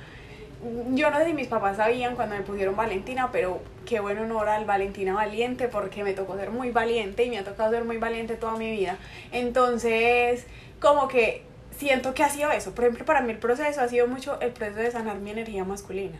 yo 0.93 1.11
no 1.11 1.17
sé 1.19 1.25
si 1.25 1.33
mis 1.33 1.47
papás 1.47 1.77
sabían 1.77 2.15
cuando 2.15 2.35
me 2.35 2.41
pusieron 2.41 2.75
Valentina, 2.75 3.29
pero 3.31 3.61
qué 3.85 3.99
buen 3.99 4.17
honor 4.17 4.49
al 4.49 4.65
Valentina 4.65 5.13
Valiente 5.13 5.67
porque 5.67 6.03
me 6.03 6.13
tocó 6.13 6.35
ser 6.37 6.49
muy 6.49 6.71
valiente 6.71 7.23
y 7.23 7.29
me 7.29 7.37
ha 7.37 7.43
tocado 7.43 7.71
ser 7.71 7.83
muy 7.83 7.97
valiente 7.97 8.35
toda 8.35 8.55
mi 8.55 8.71
vida. 8.71 8.97
Entonces, 9.31 10.47
como 10.79 11.07
que 11.07 11.43
siento 11.77 12.15
que 12.15 12.23
ha 12.23 12.29
sido 12.29 12.51
eso. 12.51 12.73
Por 12.73 12.85
ejemplo, 12.85 13.05
para 13.05 13.21
mí 13.21 13.31
el 13.31 13.37
proceso 13.37 13.81
ha 13.81 13.87
sido 13.87 14.07
mucho 14.07 14.39
el 14.41 14.51
proceso 14.51 14.79
de 14.79 14.91
sanar 14.91 15.17
mi 15.17 15.31
energía 15.31 15.65
masculina 15.65 16.17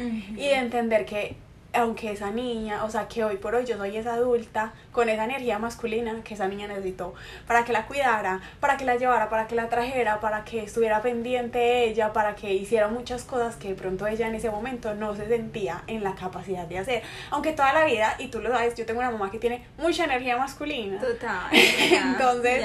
y 0.00 0.48
de 0.48 0.54
entender 0.54 1.04
que 1.04 1.36
aunque 1.72 2.12
esa 2.12 2.30
niña, 2.30 2.84
o 2.84 2.90
sea, 2.90 3.08
que 3.08 3.24
hoy 3.24 3.36
por 3.36 3.54
hoy 3.54 3.64
yo 3.64 3.76
soy 3.76 3.96
esa 3.96 4.14
adulta 4.14 4.72
con 4.92 5.08
esa 5.08 5.24
energía 5.24 5.58
masculina 5.58 6.22
que 6.24 6.34
esa 6.34 6.48
niña 6.48 6.66
necesitó 6.66 7.14
para 7.46 7.64
que 7.64 7.72
la 7.72 7.86
cuidara, 7.86 8.40
para 8.60 8.76
que 8.76 8.84
la 8.84 8.96
llevara, 8.96 9.28
para 9.28 9.46
que 9.46 9.54
la 9.54 9.68
trajera, 9.68 10.20
para 10.20 10.44
que 10.44 10.64
estuviera 10.64 11.00
pendiente 11.02 11.58
de 11.58 11.84
ella, 11.84 12.12
para 12.12 12.34
que 12.34 12.52
hiciera 12.52 12.88
muchas 12.88 13.24
cosas 13.24 13.56
que 13.56 13.68
de 13.68 13.74
pronto 13.74 14.06
ella 14.06 14.26
en 14.26 14.34
ese 14.34 14.50
momento 14.50 14.94
no 14.94 15.14
se 15.14 15.26
sentía 15.28 15.82
en 15.86 16.02
la 16.02 16.14
capacidad 16.14 16.66
de 16.66 16.78
hacer. 16.78 17.02
Aunque 17.30 17.52
toda 17.52 17.72
la 17.72 17.84
vida, 17.84 18.16
y 18.18 18.28
tú 18.28 18.40
lo 18.40 18.50
sabes, 18.50 18.74
yo 18.74 18.86
tengo 18.86 19.00
una 19.00 19.10
mamá 19.10 19.30
que 19.30 19.38
tiene 19.38 19.64
mucha 19.78 20.04
energía 20.04 20.36
masculina. 20.36 21.00
Total. 21.00 21.48
Entonces, 21.52 22.64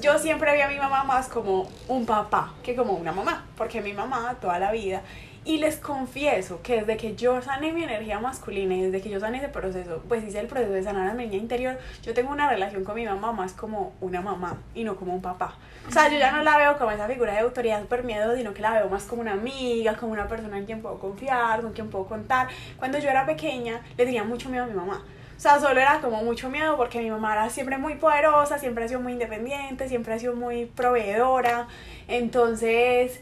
yo 0.00 0.18
siempre 0.18 0.54
vi 0.54 0.60
a 0.60 0.68
mi 0.68 0.78
mamá 0.78 1.04
más 1.04 1.28
como 1.28 1.70
un 1.88 2.06
papá 2.06 2.54
que 2.62 2.74
como 2.74 2.94
una 2.94 3.12
mamá, 3.12 3.46
porque 3.56 3.80
mi 3.80 3.92
mamá 3.92 4.36
toda 4.40 4.58
la 4.58 4.72
vida 4.72 5.02
y 5.46 5.58
les 5.58 5.76
confieso 5.76 6.60
que 6.60 6.80
desde 6.80 6.96
que 6.96 7.14
yo 7.14 7.40
sané 7.40 7.72
mi 7.72 7.84
energía 7.84 8.18
masculina 8.18 8.74
y 8.74 8.82
desde 8.82 9.00
que 9.00 9.10
yo 9.10 9.20
sané 9.20 9.38
ese 9.38 9.48
proceso, 9.48 10.02
pues 10.08 10.24
hice 10.24 10.40
el 10.40 10.48
proceso 10.48 10.72
de 10.72 10.82
sanar 10.82 11.08
a 11.08 11.14
mi 11.14 11.26
niña 11.26 11.38
interior, 11.38 11.78
yo 12.02 12.12
tengo 12.14 12.32
una 12.32 12.50
relación 12.50 12.82
con 12.82 12.96
mi 12.96 13.04
mamá 13.06 13.30
más 13.30 13.52
como 13.52 13.92
una 14.00 14.20
mamá 14.20 14.58
y 14.74 14.82
no 14.82 14.96
como 14.96 15.14
un 15.14 15.22
papá. 15.22 15.54
O 15.88 15.92
sea, 15.92 16.10
yo 16.10 16.18
ya 16.18 16.32
no 16.32 16.42
la 16.42 16.58
veo 16.58 16.76
como 16.78 16.90
esa 16.90 17.06
figura 17.06 17.32
de 17.32 17.38
autoridad 17.38 17.80
súper 17.80 18.02
miedo, 18.02 18.34
sino 18.34 18.52
que 18.52 18.60
la 18.60 18.72
veo 18.72 18.88
más 18.88 19.04
como 19.04 19.22
una 19.22 19.34
amiga, 19.34 19.96
como 19.96 20.12
una 20.12 20.26
persona 20.26 20.58
en 20.58 20.66
quien 20.66 20.82
puedo 20.82 20.98
confiar, 20.98 21.62
con 21.62 21.72
quien 21.72 21.90
puedo 21.90 22.06
contar. 22.06 22.48
Cuando 22.76 22.98
yo 22.98 23.08
era 23.08 23.24
pequeña, 23.24 23.82
le 23.96 24.04
tenía 24.04 24.24
mucho 24.24 24.48
miedo 24.48 24.64
a 24.64 24.66
mi 24.66 24.74
mamá. 24.74 25.04
O 25.36 25.40
sea, 25.40 25.60
solo 25.60 25.78
era 25.78 26.00
como 26.00 26.24
mucho 26.24 26.48
miedo 26.48 26.76
porque 26.76 26.98
mi 26.98 27.10
mamá 27.10 27.34
era 27.34 27.50
siempre 27.50 27.78
muy 27.78 27.94
poderosa, 27.94 28.58
siempre 28.58 28.84
ha 28.84 28.88
sido 28.88 29.00
muy 29.00 29.12
independiente, 29.12 29.88
siempre 29.88 30.14
ha 30.14 30.18
sido 30.18 30.34
muy 30.34 30.66
proveedora. 30.66 31.68
Entonces, 32.08 33.20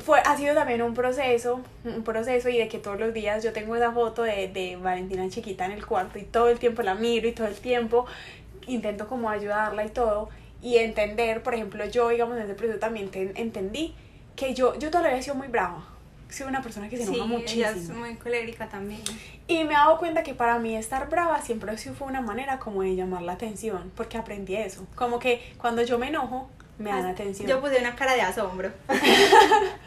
fue, 0.00 0.20
ha 0.24 0.36
sido 0.36 0.54
también 0.54 0.82
un 0.82 0.94
proceso, 0.94 1.60
un 1.84 2.02
proceso 2.04 2.48
y 2.48 2.58
de 2.58 2.68
que 2.68 2.78
todos 2.78 2.98
los 2.98 3.12
días 3.14 3.42
yo 3.42 3.52
tengo 3.52 3.76
esa 3.76 3.92
foto 3.92 4.22
de, 4.22 4.48
de 4.48 4.76
Valentina 4.76 5.28
chiquita 5.28 5.64
en 5.64 5.72
el 5.72 5.86
cuarto 5.86 6.18
y 6.18 6.22
todo 6.22 6.48
el 6.48 6.58
tiempo 6.58 6.82
la 6.82 6.94
miro 6.94 7.28
y 7.28 7.32
todo 7.32 7.46
el 7.46 7.54
tiempo 7.54 8.06
intento 8.66 9.08
como 9.08 9.30
ayudarla 9.30 9.84
y 9.84 9.90
todo 9.90 10.28
y 10.62 10.78
entender, 10.78 11.42
por 11.42 11.54
ejemplo, 11.54 11.84
yo 11.86 12.08
digamos 12.08 12.36
en 12.36 12.44
ese 12.44 12.54
proceso 12.54 12.78
también 12.78 13.10
entendí 13.34 13.94
que 14.34 14.54
yo, 14.54 14.78
yo 14.78 14.90
todavía 14.90 15.16
he 15.16 15.22
sido 15.22 15.36
muy 15.36 15.48
brava, 15.48 15.84
soy 16.28 16.46
una 16.46 16.62
persona 16.62 16.88
que 16.88 16.96
se 16.96 17.04
enoja 17.04 17.22
sí, 17.22 17.28
muchísimo. 17.28 17.60
Ella 17.60 17.70
es 17.70 17.90
muy 17.90 18.14
colérica 18.16 18.68
también. 18.68 19.00
Y 19.46 19.64
me 19.64 19.74
he 19.74 19.76
dado 19.76 19.98
cuenta 19.98 20.22
que 20.22 20.34
para 20.34 20.58
mí 20.58 20.76
estar 20.76 21.08
brava 21.08 21.40
siempre 21.40 21.76
fue 21.76 22.08
una 22.08 22.20
manera 22.20 22.58
como 22.58 22.82
de 22.82 22.96
llamar 22.96 23.22
la 23.22 23.32
atención, 23.32 23.92
porque 23.94 24.18
aprendí 24.18 24.56
eso. 24.56 24.86
Como 24.94 25.18
que 25.18 25.54
cuando 25.58 25.82
yo 25.82 25.98
me 25.98 26.08
enojo, 26.08 26.50
me 26.78 26.90
dan 26.90 27.06
atención. 27.06 27.48
Yo 27.48 27.60
puse 27.60 27.78
una 27.78 27.94
cara 27.94 28.14
de 28.14 28.22
asombro. 28.22 28.72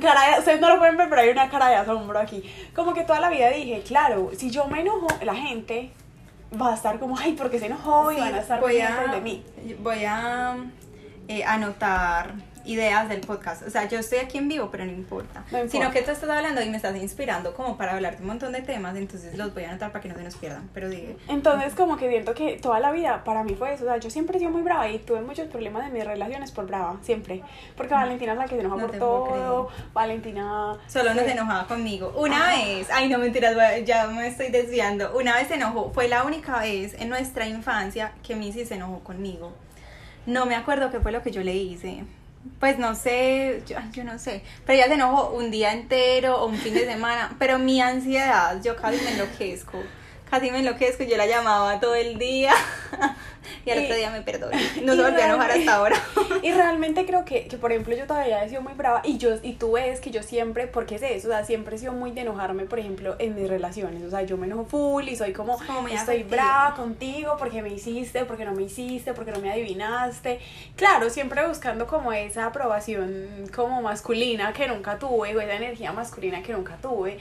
cara 0.00 0.32
de, 0.32 0.38
ustedes 0.38 0.60
no 0.60 0.68
lo 0.68 0.78
pueden 0.78 0.96
ver, 0.96 1.08
pero 1.08 1.22
hay 1.22 1.30
una 1.30 1.48
cara 1.48 1.68
de 1.68 1.76
asombro 1.76 2.18
aquí. 2.18 2.42
Como 2.74 2.94
que 2.94 3.04
toda 3.04 3.20
la 3.20 3.30
vida 3.30 3.50
dije, 3.50 3.82
claro, 3.86 4.30
si 4.36 4.50
yo 4.50 4.66
me 4.66 4.80
enojo, 4.80 5.08
la 5.22 5.34
gente 5.34 5.90
va 6.60 6.72
a 6.72 6.74
estar 6.74 6.98
como, 6.98 7.18
ay, 7.18 7.32
porque 7.32 7.58
se 7.58 7.66
enojó 7.66 8.12
y 8.12 8.16
van 8.16 8.34
a 8.34 8.38
estar 8.38 8.60
voy 8.60 8.76
de 8.76 9.20
mí. 9.20 9.44
Voy 9.80 10.04
a 10.04 10.56
eh, 11.28 11.44
anotar 11.44 12.34
ideas 12.66 13.08
del 13.08 13.20
podcast. 13.20 13.62
O 13.66 13.70
sea, 13.70 13.88
yo 13.88 13.98
estoy 13.98 14.18
aquí 14.18 14.38
en 14.38 14.48
vivo, 14.48 14.68
pero 14.70 14.84
no 14.84 14.92
importa. 14.92 15.44
Sino 15.68 15.90
que 15.90 16.02
tú 16.02 16.10
estás 16.10 16.28
hablando 16.28 16.62
y 16.62 16.68
me 16.68 16.76
estás 16.76 16.96
inspirando 16.96 17.54
como 17.54 17.76
para 17.76 17.94
hablar 17.94 18.16
de 18.16 18.22
un 18.22 18.28
montón 18.28 18.52
de 18.52 18.62
temas, 18.62 18.96
entonces 18.96 19.36
los 19.36 19.54
voy 19.54 19.64
a 19.64 19.70
anotar 19.70 19.92
para 19.92 20.02
que 20.02 20.08
no 20.08 20.14
se 20.14 20.22
nos 20.22 20.36
pierdan. 20.36 20.68
Pero 20.74 20.88
dije. 20.88 21.16
Entonces, 21.28 21.74
como 21.74 21.96
que 21.96 22.08
siento 22.08 22.34
que 22.34 22.58
toda 22.60 22.80
la 22.80 22.92
vida 22.92 23.24
para 23.24 23.44
mí 23.44 23.54
fue 23.54 23.74
eso. 23.74 23.84
O 23.84 23.86
sea, 23.86 23.96
yo 23.98 24.10
siempre 24.10 24.36
he 24.36 24.40
sido 24.40 24.50
muy 24.50 24.62
brava 24.62 24.88
y 24.88 24.98
tuve 24.98 25.20
muchos 25.20 25.48
problemas 25.48 25.86
en 25.86 25.92
mis 25.92 26.04
relaciones 26.04 26.50
por 26.50 26.66
brava, 26.66 26.96
siempre. 27.02 27.42
Porque 27.76 27.94
Valentina 27.94 28.32
es 28.32 28.38
la 28.38 28.44
que 28.44 28.56
se 28.56 28.60
enoja 28.60 28.86
por 28.86 28.98
todo. 28.98 29.68
Valentina. 29.92 30.76
Solo 30.86 31.14
no 31.14 31.20
se 31.20 31.32
enojaba 31.32 31.66
conmigo. 31.66 32.12
Una 32.16 32.48
vez, 32.48 32.88
ay, 32.92 33.08
no 33.08 33.18
mentiras, 33.18 33.54
ya 33.84 34.06
me 34.08 34.26
estoy 34.26 34.50
desviando. 34.50 35.16
Una 35.16 35.36
vez 35.36 35.48
se 35.48 35.54
enojó, 35.54 35.90
fue 35.92 36.08
la 36.08 36.24
única 36.24 36.60
vez 36.60 36.94
en 36.94 37.08
nuestra 37.08 37.46
infancia 37.46 38.12
que 38.22 38.34
Missy 38.34 38.64
se 38.64 38.74
enojó 38.74 39.00
conmigo. 39.00 39.52
No 40.26 40.46
me 40.46 40.56
acuerdo 40.56 40.90
qué 40.90 41.00
fue 41.00 41.12
lo 41.12 41.22
que 41.22 41.30
yo 41.30 41.42
le 41.42 41.54
hice 41.54 42.04
pues 42.58 42.78
no 42.78 42.94
sé, 42.94 43.62
yo, 43.66 43.76
yo, 43.92 44.04
no 44.04 44.18
sé, 44.18 44.42
pero 44.64 44.78
ella 44.78 44.88
se 44.88 44.94
enojó 44.94 45.30
un 45.30 45.50
día 45.50 45.72
entero 45.72 46.40
o 46.40 46.46
un 46.46 46.56
fin 46.56 46.74
de 46.74 46.86
semana, 46.86 47.34
pero 47.38 47.58
mi 47.58 47.80
ansiedad, 47.80 48.60
yo 48.62 48.76
casi 48.76 49.02
me 49.04 49.12
enloquezco, 49.12 49.82
casi 50.36 50.50
me 50.50 50.58
enloquezco, 50.58 51.02
yo 51.04 51.16
la 51.16 51.26
llamaba 51.26 51.80
todo 51.80 51.94
el 51.94 52.18
día 52.18 52.52
y 53.64 53.70
al 53.70 53.84
otro 53.84 53.96
día 53.96 54.10
me 54.10 54.20
perdonó, 54.20 54.52
no 54.82 54.94
se 54.94 55.02
volvió 55.02 55.22
a 55.22 55.26
enojar 55.26 55.50
hasta 55.50 55.74
ahora. 55.74 55.96
y 56.42 56.52
realmente 56.52 57.06
creo 57.06 57.24
que, 57.24 57.46
que, 57.46 57.56
por 57.56 57.72
ejemplo, 57.72 57.96
yo 57.96 58.06
todavía 58.06 58.44
he 58.44 58.48
sido 58.50 58.60
muy 58.60 58.74
brava 58.74 59.00
y 59.02 59.16
yo 59.16 59.30
y 59.42 59.54
tú 59.54 59.72
ves 59.72 60.00
que 60.00 60.10
yo 60.10 60.22
siempre, 60.22 60.66
porque 60.66 60.96
es 60.96 61.02
eso, 61.02 61.28
o 61.28 61.30
sea, 61.30 61.42
siempre 61.44 61.76
he 61.76 61.78
sido 61.78 61.94
muy 61.94 62.10
de 62.10 62.20
enojarme, 62.20 62.64
por 62.64 62.78
ejemplo, 62.78 63.16
en 63.18 63.34
mis 63.34 63.48
relaciones, 63.48 64.04
o 64.04 64.10
sea, 64.10 64.24
yo 64.24 64.36
me 64.36 64.46
enojo 64.46 64.66
full 64.66 65.08
y 65.08 65.16
soy 65.16 65.32
como, 65.32 65.56
como 65.66 65.88
estoy 65.88 66.22
brava 66.22 66.74
contigo 66.74 67.36
porque 67.38 67.62
me 67.62 67.70
hiciste, 67.70 68.26
porque 68.26 68.44
no 68.44 68.52
me 68.52 68.64
hiciste, 68.64 69.14
porque 69.14 69.32
no 69.32 69.40
me 69.40 69.50
adivinaste. 69.50 70.38
Claro, 70.76 71.08
siempre 71.08 71.48
buscando 71.48 71.86
como 71.86 72.12
esa 72.12 72.44
aprobación 72.44 73.48
como 73.54 73.80
masculina 73.80 74.52
que 74.52 74.68
nunca 74.68 74.98
tuve, 74.98 75.34
o 75.34 75.40
esa 75.40 75.54
energía 75.54 75.92
masculina 75.92 76.42
que 76.42 76.52
nunca 76.52 76.76
tuve. 76.76 77.16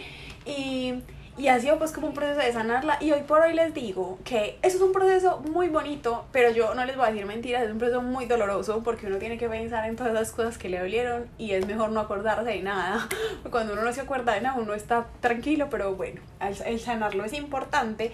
Y 0.45 0.95
y 1.37 1.49
ha 1.49 1.59
sido 1.59 1.77
pues 1.77 1.91
como 1.91 2.07
un 2.07 2.13
proceso 2.13 2.39
de 2.39 2.53
sanarla 2.53 2.97
y 3.01 3.11
hoy 3.11 3.21
por 3.23 3.41
hoy 3.41 3.53
les 3.53 3.73
digo 3.73 4.17
que 4.23 4.57
eso 4.61 4.77
es 4.77 4.81
un 4.81 4.93
proceso 4.93 5.39
muy 5.51 5.67
bonito, 5.67 6.25
pero 6.31 6.49
yo 6.51 6.73
no 6.75 6.85
les 6.85 6.95
voy 6.95 7.05
a 7.05 7.09
decir 7.09 7.25
mentiras, 7.25 7.63
es 7.63 7.71
un 7.71 7.77
proceso 7.77 8.01
muy 8.01 8.25
doloroso 8.25 8.81
porque 8.83 9.07
uno 9.07 9.17
tiene 9.17 9.37
que 9.37 9.49
pensar 9.49 9.87
en 9.87 9.97
todas 9.97 10.13
las 10.13 10.31
cosas 10.31 10.57
que 10.57 10.69
le 10.69 10.79
dolieron 10.79 11.27
y 11.37 11.51
es 11.51 11.67
mejor 11.67 11.91
no 11.91 11.99
acordarse 11.99 12.45
de 12.45 12.61
nada. 12.61 13.09
Cuando 13.51 13.73
uno 13.73 13.83
no 13.83 13.91
se 13.91 14.01
acuerda 14.01 14.33
de 14.33 14.41
nada 14.41 14.59
uno 14.59 14.73
está 14.73 15.07
tranquilo, 15.19 15.67
pero 15.69 15.95
bueno, 15.95 16.21
el 16.65 16.79
sanarlo 16.79 17.25
es 17.25 17.33
importante. 17.33 18.11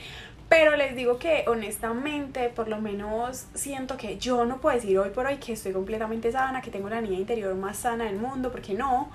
Pero 0.50 0.76
les 0.76 0.98
digo 0.98 1.18
que 1.18 1.46
honestamente, 1.48 2.50
por 2.50 2.68
lo 2.68 2.82
menos 2.82 3.46
siento 3.54 3.96
que 3.96 4.18
yo 4.18 4.44
no 4.44 4.60
puedo 4.60 4.76
decir 4.76 5.00
hoy 5.00 5.10
por 5.12 5.26
hoy 5.26 5.38
que 5.38 5.54
estoy 5.54 5.72
completamente 5.72 6.30
sana, 6.32 6.62
que 6.62 6.72
tengo 6.72 6.90
la 6.90 7.00
niña 7.00 7.18
interior 7.18 7.56
más 7.56 7.78
sana 7.78 8.04
del 8.04 8.18
mundo, 8.18 8.52
porque 8.52 8.74
no. 8.74 9.10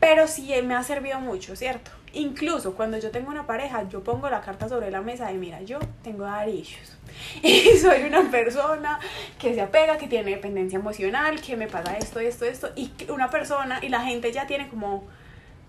Pero 0.00 0.26
sí 0.26 0.54
me 0.64 0.74
ha 0.74 0.82
servido 0.82 1.20
mucho, 1.20 1.54
¿cierto? 1.54 1.90
Incluso 2.14 2.74
cuando 2.74 2.98
yo 2.98 3.10
tengo 3.10 3.30
una 3.30 3.46
pareja, 3.46 3.88
yo 3.88 4.02
pongo 4.02 4.28
la 4.30 4.40
carta 4.40 4.68
sobre 4.68 4.90
la 4.90 5.00
mesa 5.00 5.26
de, 5.28 5.34
mira, 5.34 5.62
yo 5.62 5.78
tengo 6.02 6.24
darillos. 6.24 6.96
Y 7.42 7.76
soy 7.78 8.02
una 8.04 8.28
persona 8.30 8.98
que 9.38 9.54
se 9.54 9.60
apega, 9.60 9.98
que 9.98 10.08
tiene 10.08 10.32
dependencia 10.32 10.78
emocional, 10.78 11.40
que 11.40 11.56
me 11.56 11.68
pasa 11.68 11.96
esto, 11.96 12.18
esto, 12.18 12.44
esto. 12.44 12.70
Y 12.74 12.90
una 13.08 13.30
persona, 13.30 13.78
y 13.82 13.88
la 13.88 14.00
gente 14.00 14.32
ya 14.32 14.46
tiene 14.46 14.68
como, 14.68 15.04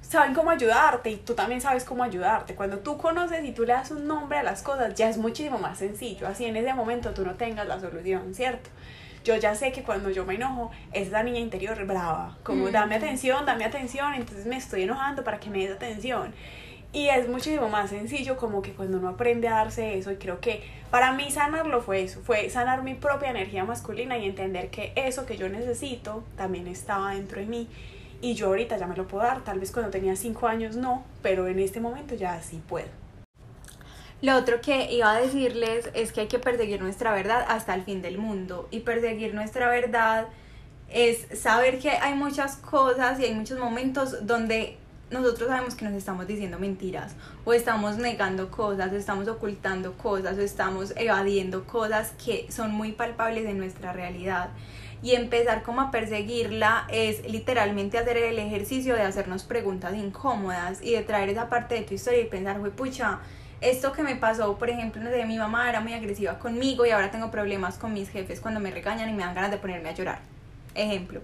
saben 0.07 0.33
cómo 0.33 0.51
ayudarte 0.51 1.09
y 1.09 1.17
tú 1.17 1.33
también 1.33 1.61
sabes 1.61 1.83
cómo 1.83 2.03
ayudarte. 2.03 2.55
Cuando 2.55 2.79
tú 2.79 2.97
conoces 2.97 3.43
y 3.43 3.51
tú 3.51 3.63
le 3.63 3.73
das 3.73 3.91
un 3.91 4.07
nombre 4.07 4.37
a 4.37 4.43
las 4.43 4.61
cosas, 4.61 4.93
ya 4.95 5.09
es 5.09 5.17
muchísimo 5.17 5.57
más 5.57 5.79
sencillo. 5.79 6.27
Así 6.27 6.45
en 6.45 6.55
ese 6.55 6.73
momento 6.73 7.13
tú 7.13 7.25
no 7.25 7.35
tengas 7.35 7.67
la 7.67 7.79
solución, 7.79 8.33
¿cierto? 8.33 8.69
yo 9.25 9.35
ya 9.35 9.55
sé 9.55 9.71
que 9.71 9.81
cuando 9.81 10.11
yo 10.11 10.23
me 10.23 10.35
enojo 10.35 10.71
es 10.93 11.09
la 11.09 11.23
niña 11.23 11.39
interior 11.39 11.83
brava, 11.85 12.37
como 12.43 12.69
dame 12.69 12.95
atención, 12.95 13.43
dame 13.45 13.65
atención, 13.65 14.13
entonces 14.13 14.45
me 14.45 14.55
estoy 14.55 14.83
enojando 14.83 15.23
para 15.23 15.39
que 15.39 15.49
me 15.49 15.59
des 15.65 15.75
atención. 15.75 16.31
Y 16.93 17.09
es 17.09 17.27
muchísimo 17.27 17.67
más 17.67 17.89
sencillo 17.89 18.37
como 18.37 18.61
que 18.61 18.71
cuando 18.71 18.99
uno 18.99 19.09
aprende 19.09 19.47
a 19.47 19.55
darse 19.55 19.97
eso 19.97 20.11
y 20.11 20.17
creo 20.17 20.39
que 20.39 20.63
para 20.91 21.11
mí 21.11 21.29
sanarlo 21.31 21.81
fue 21.81 22.03
eso, 22.03 22.21
fue 22.21 22.49
sanar 22.49 22.83
mi 22.83 22.93
propia 22.93 23.31
energía 23.31 23.65
masculina 23.65 24.17
y 24.17 24.25
entender 24.25 24.69
que 24.69 24.93
eso 24.95 25.25
que 25.25 25.35
yo 25.37 25.49
necesito 25.49 26.23
también 26.37 26.67
estaba 26.67 27.15
dentro 27.15 27.41
de 27.41 27.47
mí 27.47 27.67
y 28.21 28.33
yo 28.33 28.47
ahorita 28.47 28.77
ya 28.77 28.87
me 28.87 28.95
lo 28.95 29.07
puedo 29.07 29.23
dar, 29.23 29.43
tal 29.43 29.59
vez 29.59 29.71
cuando 29.71 29.91
tenía 29.91 30.15
cinco 30.15 30.47
años 30.47 30.75
no, 30.75 31.03
pero 31.21 31.47
en 31.47 31.59
este 31.59 31.79
momento 31.79 32.15
ya 32.15 32.41
sí 32.41 32.61
puedo. 32.67 32.87
Lo 34.21 34.35
otro 34.37 34.61
que 34.61 34.91
iba 34.91 35.11
a 35.11 35.21
decirles 35.21 35.89
es 35.93 36.11
que 36.11 36.21
hay 36.21 36.27
que 36.27 36.39
perseguir 36.39 36.81
nuestra 36.81 37.13
verdad 37.13 37.45
hasta 37.47 37.75
el 37.75 37.83
fin 37.83 38.01
del 38.01 38.17
mundo. 38.17 38.67
Y 38.71 38.79
perseguir 38.79 39.35
nuestra 39.35 39.69
verdad 39.69 40.27
es 40.89 41.27
saber 41.39 41.79
que 41.79 41.91
hay 41.91 42.15
muchas 42.15 42.55
cosas 42.55 43.19
y 43.19 43.25
hay 43.25 43.33
muchos 43.35 43.59
momentos 43.59 44.25
donde 44.25 44.77
nosotros 45.11 45.49
sabemos 45.49 45.75
que 45.75 45.85
nos 45.85 45.93
estamos 45.93 46.25
diciendo 46.25 46.57
mentiras 46.57 47.13
o 47.43 47.53
estamos 47.53 47.97
negando 47.97 48.49
cosas 48.49 48.91
o 48.91 48.95
estamos 48.95 49.27
ocultando 49.27 49.93
cosas 49.93 50.37
o 50.37 50.41
estamos 50.41 50.93
evadiendo 50.95 51.65
cosas 51.65 52.13
que 52.23 52.51
son 52.51 52.71
muy 52.71 52.93
palpables 52.93 53.45
en 53.45 53.57
nuestra 53.57 53.93
realidad. 53.93 54.49
Y 55.05 55.13
empezar 55.13 55.61
como 55.61 55.81
a 55.81 55.91
perseguirla 55.91 56.87
es 56.89 57.29
literalmente 57.29 57.99
hacer 57.99 58.17
el 58.17 58.39
ejercicio 58.39 58.95
de 58.95 59.03
hacernos 59.03 59.43
preguntas 59.43 59.93
incómodas 59.93 60.81
y 60.81 60.93
de 60.93 61.03
traer 61.03 61.29
esa 61.29 61.47
parte 61.47 61.75
de 61.75 61.81
tu 61.81 61.93
historia 61.93 62.21
y 62.21 62.25
pensar, 62.25 62.57
güey, 62.57 62.71
pucha, 62.71 63.19
esto 63.61 63.91
que 63.91 64.01
me 64.01 64.15
pasó, 64.15 64.57
por 64.57 64.67
ejemplo, 64.67 65.03
no 65.03 65.11
sé, 65.11 65.23
mi 65.25 65.37
mamá 65.37 65.69
era 65.69 65.79
muy 65.79 65.93
agresiva 65.93 66.39
conmigo 66.39 66.87
y 66.87 66.89
ahora 66.89 67.11
tengo 67.11 67.29
problemas 67.29 67.77
con 67.77 67.93
mis 67.93 68.09
jefes 68.09 68.39
cuando 68.39 68.59
me 68.59 68.71
regañan 68.71 69.07
y 69.07 69.13
me 69.13 69.21
dan 69.21 69.35
ganas 69.35 69.51
de 69.51 69.57
ponerme 69.57 69.89
a 69.89 69.93
llorar. 69.93 70.21
Ejemplo. 70.73 71.21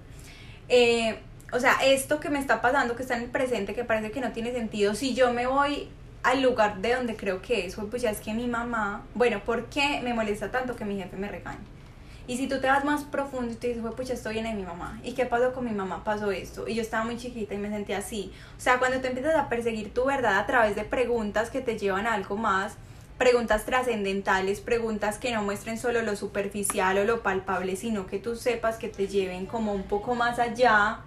Eh, 0.70 1.18
o 1.52 1.60
sea, 1.60 1.80
esto 1.84 2.20
que 2.20 2.30
me 2.30 2.38
está 2.38 2.62
pasando, 2.62 2.96
que 2.96 3.02
está 3.02 3.18
en 3.18 3.24
el 3.24 3.30
presente, 3.32 3.74
que 3.74 3.84
parece 3.84 4.12
que 4.12 4.22
no 4.22 4.32
tiene 4.32 4.52
sentido, 4.52 4.94
si 4.94 5.16
yo 5.16 5.34
me 5.34 5.48
voy 5.48 5.90
al 6.22 6.44
lugar 6.44 6.82
de 6.82 6.94
donde 6.94 7.16
creo 7.16 7.42
que 7.42 7.66
es, 7.66 7.76
pues 7.90 8.04
ya 8.04 8.12
es 8.12 8.20
que 8.20 8.32
mi 8.36 8.46
mamá, 8.46 9.02
bueno, 9.16 9.40
¿por 9.40 9.70
qué 9.70 10.02
me 10.04 10.14
molesta 10.14 10.52
tanto 10.52 10.76
que 10.76 10.86
mi 10.86 10.98
jefe 10.98 11.18
me 11.18 11.30
regañe? 11.30 11.81
Y 12.28 12.38
si 12.38 12.48
tú 12.48 12.60
te 12.60 12.68
vas 12.68 12.86
más 12.86 13.04
profundo 13.04 13.52
y 13.52 13.56
te 13.56 13.68
dices, 13.68 13.84
ya 14.06 14.14
estoy 14.14 14.36
llena 14.36 14.50
de 14.50 14.56
mi 14.56 14.64
mamá. 14.64 15.00
¿Y 15.04 15.14
qué 15.14 15.26
pasó 15.26 15.54
con 15.54 15.66
mi 15.66 15.72
mamá? 15.72 16.04
Pasó 16.04 16.32
esto. 16.32 16.68
Y 16.68 16.76
yo 16.76 16.82
estaba 16.82 17.04
muy 17.04 17.18
chiquita 17.18 17.54
y 17.54 17.58
me 17.58 17.70
sentía 17.70 17.98
así. 17.98 18.32
O 18.58 18.62
sea, 18.62 18.80
cuando 18.80 19.00
te 19.02 19.08
empiezas 19.08 19.36
a 19.36 19.50
perseguir 19.50 19.94
tu 19.94 20.06
verdad 20.06 20.38
a 20.38 20.46
través 20.46 20.76
de 20.76 20.84
preguntas 20.84 21.50
que 21.50 21.62
te 21.62 21.78
llevan 21.78 22.08
a 22.08 22.14
algo 22.14 22.38
más, 22.38 22.78
preguntas 23.18 23.66
trascendentales, 23.66 24.62
preguntas 24.62 25.18
que 25.18 25.32
no 25.32 25.44
muestren 25.44 25.78
solo 25.78 26.02
lo 26.02 26.16
superficial 26.16 26.98
o 26.98 27.04
lo 27.04 27.22
palpable, 27.22 27.76
sino 27.76 28.08
que 28.08 28.20
tú 28.20 28.36
sepas 28.36 28.78
que 28.78 28.88
te 28.88 29.08
lleven 29.08 29.46
como 29.46 29.74
un 29.74 29.84
poco 29.84 30.16
más 30.16 30.40
allá, 30.40 31.02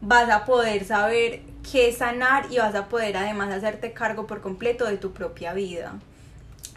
vas 0.00 0.30
a 0.30 0.44
poder 0.44 0.84
saber 0.84 1.42
qué 1.70 1.92
sanar 1.92 2.46
y 2.50 2.58
vas 2.58 2.74
a 2.74 2.88
poder 2.88 3.16
además 3.16 3.50
hacerte 3.50 3.92
cargo 3.92 4.26
por 4.26 4.40
completo 4.40 4.86
de 4.86 4.96
tu 4.96 5.12
propia 5.12 5.52
vida. 5.52 5.98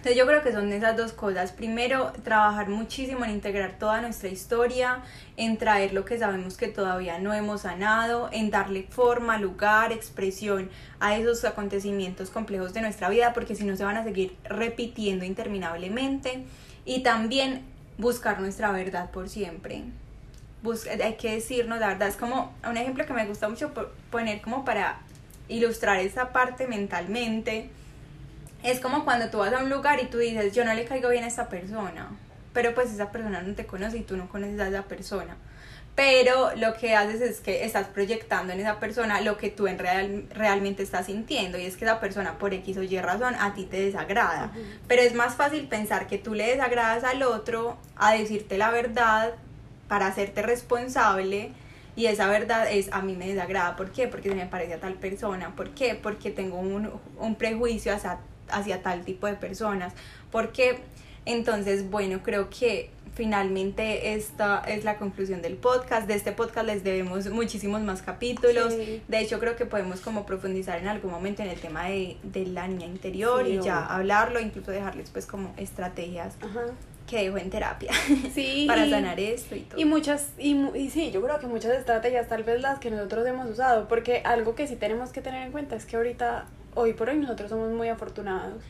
Entonces 0.01 0.17
yo 0.17 0.25
creo 0.25 0.41
que 0.41 0.51
son 0.51 0.73
esas 0.73 0.97
dos 0.97 1.13
cosas. 1.13 1.51
Primero, 1.51 2.11
trabajar 2.23 2.69
muchísimo 2.69 3.23
en 3.23 3.29
integrar 3.29 3.77
toda 3.77 4.01
nuestra 4.01 4.29
historia, 4.29 5.03
en 5.37 5.57
traer 5.57 5.93
lo 5.93 6.05
que 6.05 6.17
sabemos 6.17 6.57
que 6.57 6.69
todavía 6.69 7.19
no 7.19 7.35
hemos 7.35 7.61
sanado, 7.61 8.27
en 8.31 8.49
darle 8.49 8.87
forma, 8.89 9.37
lugar, 9.37 9.91
expresión 9.91 10.71
a 10.99 11.15
esos 11.15 11.45
acontecimientos 11.45 12.31
complejos 12.31 12.73
de 12.73 12.81
nuestra 12.81 13.09
vida, 13.09 13.31
porque 13.33 13.53
si 13.53 13.63
no 13.63 13.77
se 13.77 13.83
van 13.83 13.95
a 13.95 14.03
seguir 14.03 14.35
repitiendo 14.43 15.23
interminablemente. 15.23 16.45
Y 16.83 17.03
también 17.03 17.61
buscar 17.99 18.39
nuestra 18.39 18.71
verdad 18.71 19.11
por 19.11 19.29
siempre. 19.29 19.83
hay 20.99 21.13
que 21.13 21.33
decirnos 21.33 21.79
la 21.79 21.89
verdad. 21.89 22.07
Es 22.07 22.17
como 22.17 22.55
un 22.67 22.75
ejemplo 22.75 23.05
que 23.05 23.13
me 23.13 23.27
gusta 23.27 23.47
mucho 23.47 23.71
poner 24.09 24.41
como 24.41 24.65
para 24.65 24.97
ilustrar 25.47 25.99
esa 25.99 26.33
parte 26.33 26.65
mentalmente 26.65 27.69
es 28.63 28.79
como 28.79 29.03
cuando 29.03 29.29
tú 29.29 29.39
vas 29.39 29.53
a 29.53 29.59
un 29.59 29.69
lugar 29.69 30.01
y 30.01 30.07
tú 30.07 30.17
dices, 30.17 30.53
yo 30.53 30.65
no 30.65 30.73
le 30.73 30.85
caigo 30.85 31.09
bien 31.09 31.23
a 31.23 31.27
esta 31.27 31.49
persona, 31.49 32.09
pero 32.53 32.73
pues 32.73 32.91
esa 32.91 33.11
persona 33.11 33.41
no 33.41 33.53
te 33.55 33.65
conoce 33.65 33.97
y 33.97 34.01
tú 34.01 34.17
no 34.17 34.29
conoces 34.29 34.59
a 34.59 34.67
esa 34.67 34.83
persona. 34.83 35.37
Pero 35.95 36.55
lo 36.55 36.73
que 36.73 36.95
haces 36.95 37.19
es 37.21 37.41
que 37.41 37.65
estás 37.65 37.87
proyectando 37.87 38.53
en 38.53 38.61
esa 38.61 38.79
persona 38.79 39.19
lo 39.19 39.37
que 39.37 39.49
tú 39.49 39.67
en 39.67 39.77
real, 39.77 40.25
realmente 40.33 40.83
estás 40.83 41.07
sintiendo 41.07 41.57
y 41.57 41.65
es 41.65 41.75
que 41.75 41.83
esa 41.83 41.99
persona 41.99 42.37
por 42.37 42.53
X 42.53 42.77
o 42.77 42.83
Y 42.83 42.97
razón 42.99 43.35
a 43.35 43.53
ti 43.53 43.65
te 43.65 43.81
desagrada. 43.81 44.51
Pero 44.87 45.01
es 45.01 45.13
más 45.13 45.35
fácil 45.35 45.67
pensar 45.67 46.07
que 46.07 46.17
tú 46.17 46.33
le 46.33 46.47
desagradas 46.47 47.03
al 47.03 47.23
otro 47.23 47.77
a 47.97 48.13
decirte 48.13 48.57
la 48.57 48.71
verdad 48.71 49.33
para 49.89 50.07
hacerte 50.07 50.41
responsable 50.41 51.51
y 51.97 52.05
esa 52.05 52.27
verdad 52.27 52.71
es 52.71 52.91
a 52.93 53.01
mí 53.01 53.15
me 53.17 53.27
desagrada. 53.27 53.75
¿Por 53.75 53.91
qué? 53.91 54.07
Porque 54.07 54.29
se 54.29 54.35
me 54.35 54.45
parece 54.45 54.75
a 54.75 54.79
tal 54.79 54.93
persona. 54.93 55.53
¿Por 55.57 55.71
qué? 55.71 55.95
Porque 55.95 56.31
tengo 56.31 56.57
un, 56.57 56.89
un 57.19 57.35
prejuicio 57.35 57.93
hacia 57.93 58.19
hacia 58.51 58.81
tal 58.81 59.03
tipo 59.03 59.27
de 59.27 59.33
personas. 59.33 59.93
Porque 60.31 60.79
entonces, 61.25 61.89
bueno, 61.89 62.23
creo 62.23 62.49
que 62.49 62.89
finalmente 63.13 64.13
esta 64.13 64.63
es 64.67 64.83
la 64.83 64.97
conclusión 64.97 65.41
del 65.41 65.55
podcast. 65.55 66.07
De 66.07 66.15
este 66.15 66.31
podcast 66.31 66.65
les 66.65 66.83
debemos 66.83 67.29
muchísimos 67.29 67.81
más 67.81 68.01
capítulos. 68.01 68.73
De 69.07 69.19
hecho, 69.19 69.39
creo 69.39 69.55
que 69.55 69.65
podemos 69.65 70.01
como 70.01 70.25
profundizar 70.25 70.79
en 70.79 70.87
algún 70.87 71.11
momento 71.11 71.41
en 71.43 71.49
el 71.49 71.59
tema 71.59 71.85
de, 71.85 72.17
de 72.23 72.45
la 72.45 72.67
niña 72.67 72.87
interior 72.87 73.47
y 73.47 73.59
ya 73.59 73.85
hablarlo, 73.85 74.39
incluso 74.39 74.71
dejarles 74.71 75.09
pues 75.09 75.25
como 75.25 75.53
estrategias. 75.57 76.35
que 77.07 77.23
dejo 77.23 77.37
en 77.37 77.49
terapia 77.49 77.91
sí, 78.33 78.65
para 78.67 78.89
sanar 78.89 79.19
esto 79.19 79.55
y 79.55 79.61
todo. 79.61 79.77
Y 79.77 79.83
muchas, 79.83 80.29
y, 80.37 80.55
y 80.77 80.89
sí, 80.89 81.11
yo 81.11 81.21
creo 81.21 81.39
que 81.39 81.47
muchas 81.47 81.73
estrategias, 81.73 82.29
tal 82.29 82.43
vez 82.43 82.61
las 82.61 82.79
que 82.79 82.89
nosotros 82.89 83.27
hemos 83.27 83.49
usado, 83.49 83.89
porque 83.89 84.21
algo 84.23 84.55
que 84.55 84.65
sí 84.65 84.77
tenemos 84.77 85.09
que 85.09 85.21
tener 85.21 85.45
en 85.45 85.51
cuenta 85.51 85.75
es 85.75 85.85
que 85.85 85.97
ahorita 85.97 86.45
hoy 86.75 86.93
por 86.93 87.09
hoy 87.09 87.17
nosotros 87.17 87.49
somos 87.49 87.71
muy 87.71 87.89
afortunados 87.89 88.63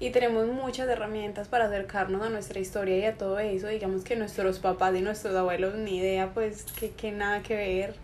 y 0.00 0.10
tenemos 0.10 0.48
muchas 0.48 0.88
herramientas 0.88 1.48
para 1.48 1.66
acercarnos 1.66 2.22
a 2.22 2.28
nuestra 2.28 2.58
historia 2.58 2.98
y 2.98 3.04
a 3.04 3.14
todo 3.14 3.38
eso. 3.38 3.68
Digamos 3.68 4.02
que 4.02 4.16
nuestros 4.16 4.58
papás 4.58 4.96
y 4.96 5.00
nuestros 5.00 5.34
abuelos 5.36 5.76
ni 5.76 5.98
idea, 5.98 6.30
pues 6.34 6.64
que, 6.78 6.90
que 6.90 7.12
nada 7.12 7.42
que 7.42 7.54
ver. 7.54 7.94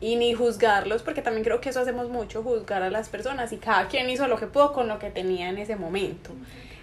Y 0.00 0.16
ni 0.16 0.34
juzgarlos, 0.34 1.02
porque 1.02 1.22
también 1.22 1.44
creo 1.44 1.60
que 1.60 1.68
eso 1.68 1.80
hacemos 1.80 2.08
mucho, 2.08 2.42
juzgar 2.42 2.82
a 2.82 2.90
las 2.90 3.08
personas 3.08 3.52
y 3.52 3.58
cada 3.58 3.86
quien 3.88 4.10
hizo 4.10 4.26
lo 4.26 4.36
que 4.36 4.46
pudo 4.46 4.72
con 4.72 4.88
lo 4.88 4.98
que 4.98 5.10
tenía 5.10 5.48
en 5.48 5.58
ese 5.58 5.76
momento. 5.76 6.30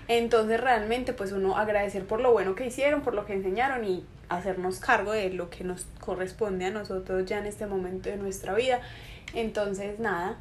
Entonces 0.07 0.59
realmente 0.59 1.13
pues 1.13 1.31
uno 1.31 1.57
agradecer 1.57 2.05
por 2.05 2.21
lo 2.21 2.31
bueno 2.31 2.55
que 2.55 2.65
hicieron, 2.65 3.01
por 3.01 3.13
lo 3.13 3.25
que 3.25 3.33
enseñaron 3.33 3.83
y 3.83 4.05
hacernos 4.29 4.79
cargo 4.79 5.11
de 5.11 5.31
lo 5.31 5.49
que 5.49 5.63
nos 5.63 5.85
corresponde 5.99 6.65
a 6.65 6.71
nosotros 6.71 7.25
ya 7.25 7.39
en 7.39 7.45
este 7.45 7.65
momento 7.65 8.09
de 8.09 8.17
nuestra 8.17 8.53
vida. 8.53 8.79
Entonces 9.33 9.99
nada, 9.99 10.37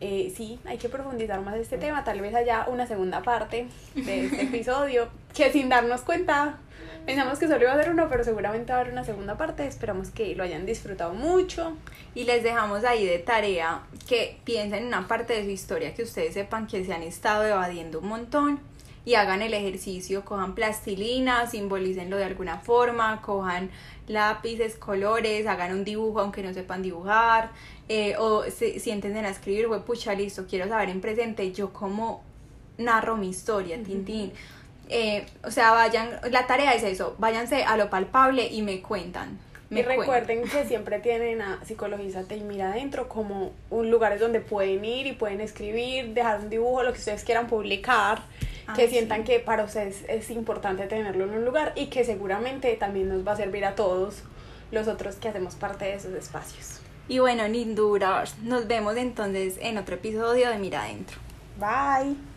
eh, 0.00 0.32
sí, 0.36 0.60
hay 0.64 0.78
que 0.78 0.88
profundizar 0.88 1.40
más 1.40 1.56
este 1.56 1.78
tema. 1.78 2.04
Tal 2.04 2.20
vez 2.20 2.34
haya 2.34 2.66
una 2.68 2.86
segunda 2.86 3.22
parte 3.22 3.66
de 3.94 4.26
este 4.26 4.42
episodio 4.42 5.08
que 5.34 5.50
sin 5.50 5.68
darnos 5.68 6.02
cuenta 6.02 6.58
pensamos 7.04 7.38
que 7.38 7.48
solo 7.48 7.62
iba 7.62 7.72
a 7.72 7.82
ser 7.82 7.90
uno, 7.90 8.06
pero 8.08 8.22
seguramente 8.22 8.70
va 8.72 8.78
a 8.78 8.80
haber 8.82 8.92
una 8.92 9.04
segunda 9.04 9.36
parte. 9.36 9.66
Esperamos 9.66 10.10
que 10.10 10.34
lo 10.34 10.44
hayan 10.44 10.66
disfrutado 10.66 11.14
mucho. 11.14 11.76
Y 12.14 12.24
les 12.24 12.42
dejamos 12.42 12.84
ahí 12.84 13.06
de 13.06 13.18
tarea 13.18 13.82
que 14.08 14.38
piensen 14.44 14.82
en 14.82 14.86
una 14.88 15.08
parte 15.08 15.34
de 15.34 15.44
su 15.44 15.50
historia 15.50 15.94
que 15.94 16.02
ustedes 16.02 16.34
sepan 16.34 16.66
que 16.66 16.84
se 16.84 16.92
han 16.92 17.02
estado 17.02 17.44
evadiendo 17.46 18.00
un 18.00 18.08
montón 18.08 18.60
y 19.08 19.14
hagan 19.14 19.40
el 19.40 19.54
ejercicio, 19.54 20.22
cojan 20.22 20.54
plastilina, 20.54 21.46
simbolícenlo 21.46 22.18
de 22.18 22.24
alguna 22.24 22.58
forma, 22.58 23.22
cojan 23.22 23.70
lápices, 24.06 24.74
colores, 24.74 25.46
hagan 25.46 25.72
un 25.72 25.82
dibujo 25.82 26.20
aunque 26.20 26.42
no 26.42 26.52
sepan 26.52 26.82
dibujar, 26.82 27.48
eh, 27.88 28.16
o 28.18 28.42
se, 28.50 28.78
sienten 28.78 29.16
a 29.16 29.30
escribir, 29.30 29.66
güey, 29.66 29.80
pucha, 29.80 30.12
listo, 30.12 30.44
quiero 30.46 30.68
saber 30.68 30.90
en 30.90 31.00
presente 31.00 31.50
yo 31.52 31.72
cómo 31.72 32.22
narro 32.76 33.16
mi 33.16 33.30
historia, 33.30 33.82
tintín. 33.82 34.30
Eh, 34.90 35.24
o 35.42 35.50
sea, 35.50 35.70
vayan, 35.70 36.10
la 36.30 36.46
tarea 36.46 36.74
es 36.74 36.82
eso, 36.82 37.16
váyanse 37.18 37.64
a 37.64 37.78
lo 37.78 37.88
palpable 37.88 38.46
y 38.48 38.60
me 38.60 38.82
cuentan. 38.82 39.38
y 39.70 39.80
recuerden 39.80 40.42
que 40.42 40.66
siempre 40.66 40.98
tienen 40.98 41.40
a 41.40 41.64
Psicologízate 41.64 42.36
y 42.36 42.40
Mira 42.42 42.72
Adentro 42.72 43.08
como 43.08 43.52
un 43.70 43.90
lugar 43.90 44.18
donde 44.18 44.40
pueden 44.40 44.84
ir 44.84 45.06
y 45.06 45.12
pueden 45.12 45.40
escribir, 45.40 46.12
dejar 46.12 46.40
un 46.40 46.50
dibujo, 46.50 46.82
lo 46.82 46.92
que 46.92 46.98
ustedes 46.98 47.24
quieran 47.24 47.46
publicar 47.46 48.20
que 48.74 48.88
sientan 48.88 49.24
que 49.24 49.40
para 49.40 49.64
ustedes 49.64 50.04
es 50.08 50.30
importante 50.30 50.86
tenerlo 50.86 51.24
en 51.24 51.30
un 51.30 51.44
lugar 51.44 51.72
y 51.74 51.86
que 51.86 52.04
seguramente 52.04 52.74
también 52.74 53.08
nos 53.08 53.26
va 53.26 53.32
a 53.32 53.36
servir 53.36 53.64
a 53.64 53.74
todos 53.74 54.22
los 54.70 54.88
otros 54.88 55.16
que 55.16 55.28
hacemos 55.28 55.54
parte 55.54 55.86
de 55.86 55.94
esos 55.94 56.12
espacios. 56.12 56.80
Y 57.08 57.20
bueno, 57.20 57.48
Ninduras, 57.48 58.38
nos 58.40 58.66
vemos 58.66 58.96
entonces 58.96 59.56
en 59.60 59.78
otro 59.78 59.94
episodio 59.94 60.50
de 60.50 60.58
Mira 60.58 60.82
Adentro. 60.82 61.18
Bye. 61.58 62.27